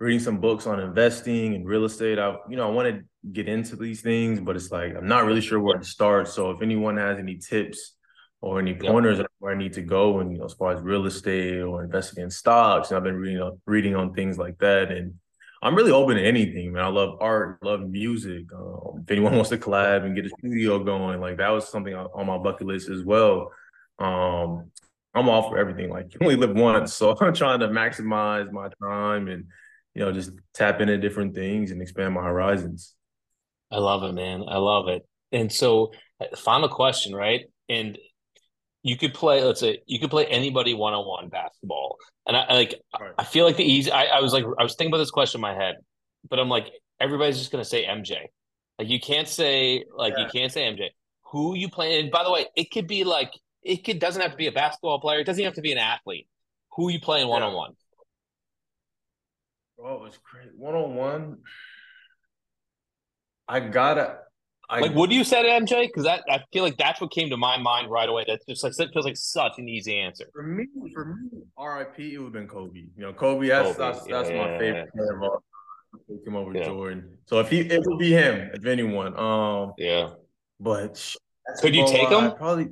reading 0.00 0.18
some 0.18 0.40
books 0.40 0.66
on 0.66 0.80
investing 0.80 1.54
and 1.54 1.66
real 1.66 1.84
estate. 1.84 2.18
I, 2.18 2.34
you 2.48 2.56
know, 2.56 2.66
I 2.66 2.70
want 2.72 2.88
to 2.88 3.04
get 3.32 3.48
into 3.48 3.76
these 3.76 4.00
things, 4.00 4.40
but 4.40 4.56
it's 4.56 4.72
like 4.72 4.96
I'm 4.96 5.06
not 5.06 5.26
really 5.26 5.42
sure 5.42 5.60
where 5.60 5.78
to 5.78 5.84
start. 5.84 6.26
So 6.26 6.50
if 6.50 6.62
anyone 6.62 6.96
has 6.96 7.18
any 7.18 7.36
tips 7.36 7.96
or 8.40 8.58
any 8.58 8.74
pointers 8.74 9.18
yep. 9.18 9.26
where 9.38 9.54
I 9.54 9.58
need 9.58 9.74
to 9.74 9.82
go, 9.82 10.20
and 10.20 10.32
you 10.32 10.38
know, 10.38 10.46
as 10.46 10.54
far 10.54 10.72
as 10.72 10.80
real 10.80 11.06
estate 11.06 11.60
or 11.60 11.84
investing 11.84 12.24
in 12.24 12.30
stocks, 12.30 12.90
and 12.90 12.96
I've 12.96 13.04
been 13.04 13.16
reading 13.16 13.42
on 13.42 13.60
reading 13.66 13.94
on 13.94 14.14
things 14.14 14.38
like 14.38 14.58
that, 14.58 14.90
and 14.90 15.14
I'm 15.62 15.74
really 15.74 15.92
open 15.92 16.16
to 16.16 16.22
anything, 16.22 16.72
man. 16.72 16.82
I 16.82 16.88
love 16.88 17.18
art, 17.20 17.62
love 17.62 17.82
music. 17.82 18.46
Um, 18.54 19.02
if 19.02 19.10
anyone 19.10 19.34
wants 19.36 19.50
to 19.50 19.58
collab 19.58 20.04
and 20.04 20.16
get 20.16 20.24
a 20.24 20.30
studio 20.38 20.82
going, 20.82 21.20
like 21.20 21.36
that 21.36 21.50
was 21.50 21.68
something 21.68 21.94
on 21.94 22.26
my 22.26 22.38
bucket 22.38 22.66
list 22.66 22.88
as 22.88 23.02
well. 23.02 23.52
Um, 23.98 24.70
I'm 25.12 25.28
all 25.28 25.50
for 25.50 25.58
everything. 25.58 25.90
Like 25.90 26.14
you 26.14 26.20
only 26.22 26.36
live 26.36 26.56
once, 26.56 26.94
so 26.94 27.14
I'm 27.20 27.34
trying 27.34 27.60
to 27.60 27.68
maximize 27.68 28.50
my 28.50 28.70
time 28.82 29.28
and 29.28 29.44
you 29.94 30.04
know, 30.04 30.12
just 30.12 30.32
tap 30.54 30.80
into 30.80 30.98
different 30.98 31.34
things 31.34 31.70
and 31.70 31.82
expand 31.82 32.14
my 32.14 32.22
horizons. 32.22 32.94
I 33.70 33.78
love 33.78 34.02
it, 34.02 34.12
man. 34.12 34.44
I 34.46 34.58
love 34.58 34.88
it. 34.88 35.06
And 35.32 35.50
so, 35.52 35.92
uh, 36.20 36.36
final 36.36 36.68
question, 36.68 37.14
right? 37.14 37.42
And 37.68 37.98
you 38.82 38.96
could 38.96 39.14
play, 39.14 39.42
let's 39.44 39.60
say, 39.60 39.80
you 39.86 40.00
could 40.00 40.10
play 40.10 40.26
anybody 40.26 40.74
one 40.74 40.94
on 40.94 41.06
one 41.06 41.28
basketball. 41.28 41.96
And 42.26 42.36
I 42.36 42.52
like, 42.54 42.80
right. 42.98 43.12
I 43.18 43.24
feel 43.24 43.44
like 43.44 43.56
the 43.56 43.64
easy, 43.64 43.90
I, 43.90 44.04
I 44.04 44.20
was 44.20 44.32
like, 44.32 44.44
I 44.58 44.62
was 44.62 44.74
thinking 44.74 44.92
about 44.92 44.98
this 44.98 45.10
question 45.10 45.38
in 45.38 45.42
my 45.42 45.54
head, 45.54 45.76
but 46.28 46.38
I'm 46.38 46.48
like, 46.48 46.70
everybody's 46.98 47.38
just 47.38 47.52
going 47.52 47.62
to 47.62 47.68
say 47.68 47.84
MJ. 47.84 48.16
Like, 48.78 48.88
you 48.88 49.00
can't 49.00 49.28
say, 49.28 49.84
like, 49.94 50.14
yeah. 50.16 50.24
you 50.24 50.30
can't 50.30 50.52
say 50.52 50.62
MJ. 50.62 50.88
Who 51.32 51.54
you 51.54 51.68
play? 51.68 52.00
And 52.00 52.10
by 52.10 52.24
the 52.24 52.30
way, 52.30 52.46
it 52.56 52.70
could 52.70 52.86
be 52.86 53.04
like, 53.04 53.32
it 53.62 53.84
could, 53.84 53.98
doesn't 53.98 54.22
have 54.22 54.30
to 54.30 54.36
be 54.36 54.46
a 54.46 54.52
basketball 54.52 55.00
player. 55.00 55.20
It 55.20 55.24
doesn't 55.24 55.44
have 55.44 55.54
to 55.54 55.60
be 55.60 55.72
an 55.72 55.78
athlete. 55.78 56.26
Who 56.76 56.90
you 56.90 57.00
playing 57.00 57.28
one 57.28 57.42
on 57.42 57.52
one? 57.52 57.72
Oh, 59.82 60.04
it's 60.04 60.18
great. 60.18 60.54
One 60.56 60.74
on 60.74 60.94
one. 60.94 61.38
I 63.48 63.60
gotta. 63.60 64.18
I, 64.68 64.80
like, 64.80 64.94
what 64.94 65.10
do 65.10 65.16
you 65.16 65.24
say 65.24 65.42
to 65.42 65.48
MJ? 65.48 65.88
Because 65.88 66.04
that 66.04 66.22
I 66.30 66.40
feel 66.52 66.62
like 66.62 66.76
that's 66.76 67.00
what 67.00 67.10
came 67.10 67.28
to 67.30 67.36
my 67.36 67.58
mind 67.58 67.90
right 67.90 68.08
away. 68.08 68.24
That's 68.26 68.44
just 68.46 68.62
like 68.62 68.74
that 68.74 68.92
feels 68.92 69.04
like 69.04 69.16
such 69.16 69.58
an 69.58 69.68
easy 69.68 69.98
answer. 69.98 70.26
For 70.32 70.44
me, 70.44 70.66
for 70.94 71.04
me, 71.06 71.40
RIP, 71.58 71.98
it 71.98 72.18
would 72.18 72.26
have 72.26 72.32
been 72.32 72.46
Kobe. 72.46 72.78
You 72.78 72.90
know, 72.96 73.12
Kobe. 73.12 73.48
That's 73.48 73.76
Kobe. 73.76 73.78
that's, 73.78 74.06
that's 74.06 74.30
yeah. 74.30 74.36
my 74.36 74.58
favorite 74.58 74.92
player 74.92 75.16
of 75.16 75.22
all. 75.22 75.42
Take 76.08 76.24
him 76.24 76.36
over 76.36 76.54
yeah. 76.54 76.66
Jordan. 76.66 77.18
So 77.26 77.40
if 77.40 77.48
he, 77.48 77.60
it 77.60 77.82
would 77.84 77.98
be 77.98 78.12
him. 78.12 78.50
If 78.54 78.64
anyone. 78.64 79.18
Um. 79.18 79.72
Yeah. 79.76 80.10
But 80.60 81.16
could 81.60 81.74
you 81.74 81.86
take 81.88 82.08
him? 82.08 82.32
Probably. 82.36 82.68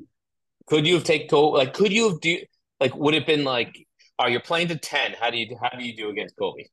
Could 0.67 0.87
you 0.87 0.95
have 0.95 1.05
taken 1.05 1.37
like? 1.37 1.75
Could 1.75 1.93
you 1.93 2.11
have 2.11 2.21
do 2.21 2.39
like? 2.79 2.95
Would 2.95 3.15
it 3.15 3.27
been 3.27 3.43
like? 3.43 3.77
Are 4.21 4.27
oh, 4.27 4.31
you 4.31 4.39
playing 4.41 4.69
to 4.69 4.77
ten? 4.77 5.15
How 5.19 5.31
do 5.31 5.39
you 5.39 5.57
how 5.61 5.77
do 5.77 5.85
you 5.85 5.97
do 5.97 6.11
against 6.11 6.37
Kobe? 6.37 6.65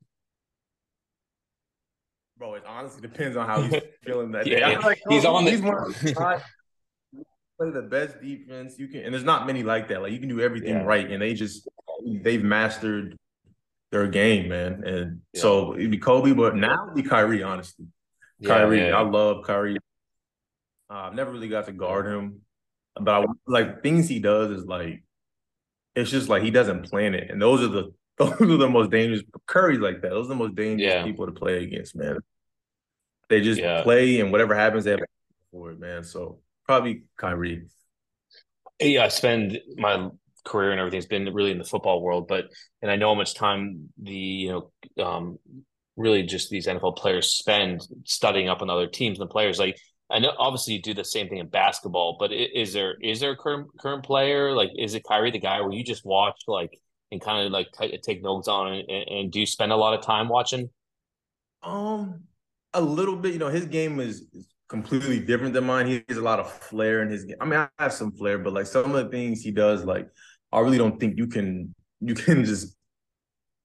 Bro, 2.38 2.56
it 2.56 2.63
honestly 2.68 3.01
depends 3.01 3.38
on 3.38 3.48
how 3.48 3.62
he's 3.62 3.82
feeling 4.04 4.32
that 4.32 4.46
yeah, 4.46 4.72
day. 4.72 4.77
Like, 4.77 5.01
he's 5.10 5.25
on 5.25 5.46
he's 5.46 5.62
one 5.62 5.94
play 7.58 7.72
the 7.72 7.82
best 7.82 8.22
defense 8.22 8.77
you 8.77 8.88
can, 8.88 9.01
and 9.01 9.13
there's 9.13 9.24
not 9.24 9.48
many 9.48 9.63
like 9.63 9.88
that. 9.88 10.01
Like 10.01 10.12
you 10.12 10.20
can 10.20 10.30
do 10.30 10.42
everything 10.42 10.75
yeah. 10.75 10.84
right, 10.84 11.10
and 11.10 11.22
they 11.22 11.34
just 11.34 11.68
they've 12.06 12.44
mastered 12.44 13.18
their 13.92 14.08
game, 14.08 14.50
man. 14.50 14.84
And 14.86 15.22
yeah. 15.34 15.42
so 15.42 15.75
it'd 15.75 15.92
be 15.92 15.98
Kobe, 15.98 16.34
but 16.34 16.56
now 16.56 16.84
it'd 16.84 16.96
be 16.96 17.04
Kyrie. 17.04 17.44
Honestly, 17.44 17.86
yeah, 18.39 18.50
Kyrie, 18.50 18.92
I 18.92 19.01
love 19.01 19.46
Kyrie. 19.46 19.77
Uh, 20.89 20.94
I've 20.94 21.15
never 21.15 21.32
really 21.32 21.50
got 21.50 21.65
to 21.65 21.72
guard 21.72 22.06
him, 22.06 22.42
but 23.00 23.24
I, 23.24 23.25
like 23.48 23.82
things 23.82 24.08
he 24.10 24.20
does 24.20 24.51
is 24.51 24.65
like 24.65 25.04
it's 25.96 26.12
just 26.12 26.30
like 26.30 26.44
he 26.44 26.51
doesn't 26.51 26.89
plan 26.89 27.15
it, 27.15 27.32
and 27.32 27.42
those 27.42 27.63
are 27.63 27.70
the 27.70 27.94
those 28.17 28.41
are 28.41 28.57
the 28.57 28.69
most 28.69 28.91
dangerous. 28.91 29.22
Curry's 29.45 29.79
like 29.79 30.01
that. 30.01 30.10
Those 30.10 30.25
are 30.25 30.29
the 30.29 30.36
most 30.36 30.55
dangerous 30.55 30.93
yeah. 30.93 31.03
people 31.03 31.25
to 31.25 31.31
play 31.31 31.63
against, 31.63 31.95
man. 31.95 32.17
They 33.29 33.41
just 33.41 33.60
yeah. 33.60 33.81
play, 33.81 34.19
and 34.19 34.31
whatever 34.31 34.55
happens, 34.55 34.86
they 34.86 34.91
have 34.91 35.00
to 35.00 35.05
for 35.51 35.72
it, 35.72 35.79
man. 35.79 36.03
So 36.03 36.39
probably 36.65 37.03
Kyrie. 37.17 37.65
Yeah, 38.79 39.05
I 39.05 39.07
spend 39.07 39.60
my 39.77 40.10
career 40.43 40.72
and 40.72 40.79
everything's 40.79 41.07
been 41.07 41.34
really 41.34 41.51
in 41.51 41.57
the 41.57 41.63
football 41.63 42.01
world, 42.01 42.27
but 42.27 42.45
and 42.81 42.91
I 42.91 42.98
know 42.98 43.10
how 43.10 43.15
much 43.15 43.36
time 43.36 43.89
the 44.01 44.13
you 44.13 44.72
know 44.98 45.03
um, 45.03 45.39
really 45.95 46.24
just 46.24 46.50
these 46.50 46.67
NFL 46.67 46.98
players 46.98 47.31
spend 47.31 47.81
studying 48.05 48.50
up 48.50 48.62
on 48.62 48.69
other 48.69 48.88
teams 48.88 49.19
and 49.19 49.27
the 49.27 49.31
players. 49.31 49.60
Like 49.60 49.77
I 50.10 50.19
know 50.19 50.34
obviously 50.38 50.75
you 50.75 50.81
do 50.81 50.93
the 50.93 51.05
same 51.05 51.29
thing 51.29 51.39
in 51.39 51.48
basketball, 51.48 52.17
but 52.19 52.31
is 52.31 52.74
there 52.74 52.95
is 53.01 53.19
there 53.19 53.31
a 53.31 53.38
current 53.38 53.67
current 53.79 54.03
player 54.03 54.53
like 54.53 54.72
is 54.77 54.93
it 54.93 55.03
Kyrie 55.03 55.31
the 55.31 55.39
guy 55.39 55.62
where 55.62 55.72
you 55.72 55.84
just 55.84 56.05
watch 56.05 56.41
like 56.48 56.79
and 57.12 57.22
kind 57.22 57.46
of 57.46 57.52
like 57.52 57.68
t- 57.72 57.98
take 58.00 58.24
notes 58.24 58.48
on 58.48 58.74
and, 58.74 58.90
and 58.90 59.32
do 59.32 59.40
you 59.40 59.46
spend 59.46 59.72
a 59.72 59.76
lot 59.76 59.94
of 59.94 60.02
time 60.04 60.28
watching? 60.28 60.70
Um, 61.64 62.24
a 62.74 62.82
little 62.82 63.16
bit. 63.16 63.34
You 63.34 63.40
know, 63.40 63.50
his 63.50 63.66
game 63.66 64.00
is, 64.00 64.26
is 64.34 64.48
completely 64.68 65.20
different 65.20 65.54
than 65.54 65.66
mine. 65.66 65.88
He 65.88 66.04
has 66.08 66.18
a 66.18 66.22
lot 66.22 66.40
of 66.40 66.52
flair 66.52 67.02
in 67.02 67.10
his 67.10 67.26
game. 67.26 67.38
I 67.40 67.46
mean, 67.46 67.60
I 67.60 67.70
have 67.80 67.94
some 67.94 68.12
flair, 68.12 68.38
but 68.38 68.54
like 68.54 68.66
some 68.66 68.94
of 68.94 69.06
the 69.06 69.10
things 69.10 69.42
he 69.42 69.52
does, 69.52 69.84
like 69.84 70.08
I 70.52 70.60
really 70.60 70.78
don't 70.78 71.00
think 71.00 71.18
you 71.18 71.28
can 71.28 71.74
you 72.02 72.14
can 72.16 72.46
just 72.46 72.76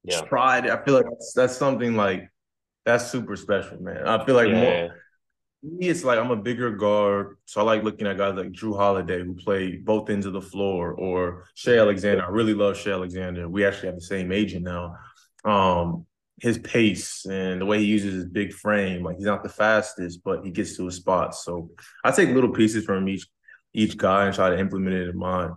yeah. 0.04 0.20
try 0.22 0.58
it. 0.58 0.66
I 0.66 0.82
feel 0.84 0.94
like 0.94 1.04
that's, 1.04 1.32
that's 1.34 1.56
something 1.56 1.96
like 1.96 2.30
that's 2.84 3.10
super 3.10 3.36
special, 3.36 3.80
man. 3.82 4.06
I 4.06 4.24
feel 4.24 4.34
like 4.34 4.48
yeah. 4.48 4.60
more 4.60 4.94
me, 5.62 5.88
it's 5.88 6.04
like 6.04 6.18
I'm 6.18 6.30
a 6.30 6.36
bigger 6.36 6.70
guard, 6.70 7.36
so 7.44 7.60
I 7.60 7.64
like 7.64 7.82
looking 7.82 8.06
at 8.06 8.16
guys 8.16 8.34
like 8.34 8.52
Jrue 8.52 8.76
Holiday 8.76 9.22
who 9.22 9.34
play 9.34 9.76
both 9.76 10.08
ends 10.08 10.26
of 10.26 10.32
the 10.32 10.40
floor, 10.40 10.92
or 10.92 11.44
Shai 11.54 11.78
Alexander. 11.78 12.24
I 12.24 12.28
really 12.28 12.54
love 12.54 12.76
Shai 12.76 12.92
Alexander. 12.92 13.48
We 13.48 13.64
actually 13.66 13.88
have 13.88 13.96
the 13.96 14.02
same 14.02 14.32
agent 14.32 14.64
now. 14.64 14.96
Um, 15.44 16.06
his 16.40 16.58
pace 16.58 17.26
and 17.26 17.60
the 17.60 17.66
way 17.66 17.78
he 17.80 17.84
uses 17.84 18.14
his 18.14 18.24
big 18.24 18.52
frame, 18.52 19.04
like 19.04 19.16
he's 19.16 19.26
not 19.26 19.42
the 19.42 19.50
fastest, 19.50 20.20
but 20.24 20.42
he 20.42 20.50
gets 20.50 20.76
to 20.76 20.86
his 20.86 20.96
spots. 20.96 21.44
So 21.44 21.70
I 22.02 22.10
take 22.10 22.30
little 22.30 22.52
pieces 22.52 22.84
from 22.84 23.08
each 23.08 23.26
each 23.74 23.96
guy 23.96 24.26
and 24.26 24.34
try 24.34 24.50
to 24.50 24.58
implement 24.58 24.96
it 24.96 25.08
in 25.10 25.18
mine. 25.18 25.52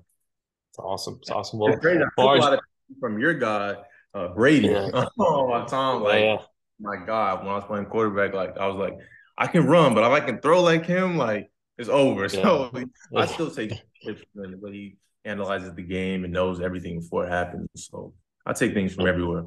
It's 0.71 0.79
awesome. 0.79 1.19
It's 1.21 1.31
awesome. 1.31 1.59
Well, 1.59 1.73
it's 1.73 1.85
a 1.85 2.21
lot 2.21 2.53
of 2.53 2.59
from 2.99 3.17
your 3.19 3.33
guy, 3.33 3.75
uh, 4.13 4.27
Brady. 4.29 4.67
Yeah. 4.67 5.05
oh 5.19 5.47
my 5.47 5.65
Tom, 5.65 6.03
like 6.03 6.21
yeah. 6.21 6.37
my 6.79 6.97
God, 7.05 7.39
when 7.39 7.53
I 7.53 7.55
was 7.55 7.65
playing 7.65 7.85
quarterback, 7.85 8.33
like 8.33 8.57
I 8.57 8.67
was 8.67 8.75
like, 8.75 8.97
I 9.37 9.47
can 9.47 9.65
run, 9.65 9.93
but 9.93 10.03
if 10.03 10.11
I 10.11 10.25
can 10.25 10.39
throw 10.39 10.61
like 10.61 10.85
him, 10.85 11.17
like 11.17 11.49
it's 11.77 11.89
over. 11.89 12.27
Yeah. 12.33 12.41
So 12.41 12.71
I 13.15 13.25
still 13.25 13.49
take 13.49 13.69
tips 14.05 14.21
from 14.33 14.51
the 14.51 14.57
way 14.57 14.71
he 14.71 14.95
analyzes 15.25 15.73
the 15.73 15.83
game 15.83 16.23
and 16.23 16.33
knows 16.33 16.61
everything 16.61 16.99
before 16.99 17.25
it 17.25 17.29
happens. 17.29 17.67
So 17.75 18.13
I 18.45 18.53
take 18.53 18.73
things 18.73 18.93
from 18.93 19.07
everywhere. 19.07 19.45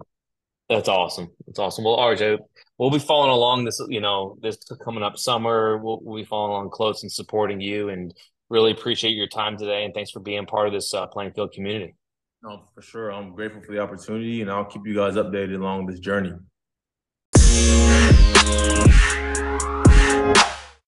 That's 0.69 0.89
awesome. 0.89 1.29
That's 1.47 1.61
awesome. 1.61 1.85
Well, 1.85 1.97
RJ, 1.99 2.39
we'll 2.79 2.91
be 2.91 2.99
following 2.99 3.31
along 3.31 3.65
this, 3.65 3.81
you 3.89 4.01
know, 4.01 4.37
this 4.41 4.59
coming 4.85 5.05
up 5.05 5.17
summer. 5.17 5.79
We'll, 5.79 6.01
we'll 6.03 6.17
be 6.17 6.25
following 6.25 6.53
along 6.53 6.71
close 6.71 7.03
and 7.03 7.13
supporting 7.13 7.61
you 7.61 7.91
and 7.91 8.13
really 8.51 8.73
appreciate 8.73 9.13
your 9.13 9.29
time 9.29 9.57
today. 9.57 9.85
And 9.85 9.95
thanks 9.95 10.11
for 10.11 10.21
being 10.21 10.45
part 10.47 10.67
of 10.67 10.73
this 10.73 10.93
uh, 10.93 11.07
playing 11.07 11.33
field 11.33 11.53
community. 11.53 11.95
No, 12.43 12.65
for 12.75 12.83
sure. 12.83 13.13
I'm 13.13 13.33
grateful 13.35 13.63
for 13.63 13.73
the 13.73 13.79
opportunity 13.79 14.43
and 14.43 14.51
I'll 14.51 14.65
keep 14.65 14.83
you 14.87 14.95
guys 14.95 15.15
updated 15.15 15.55
along 15.55 15.87
this 15.87 16.01
journey. 16.01 16.33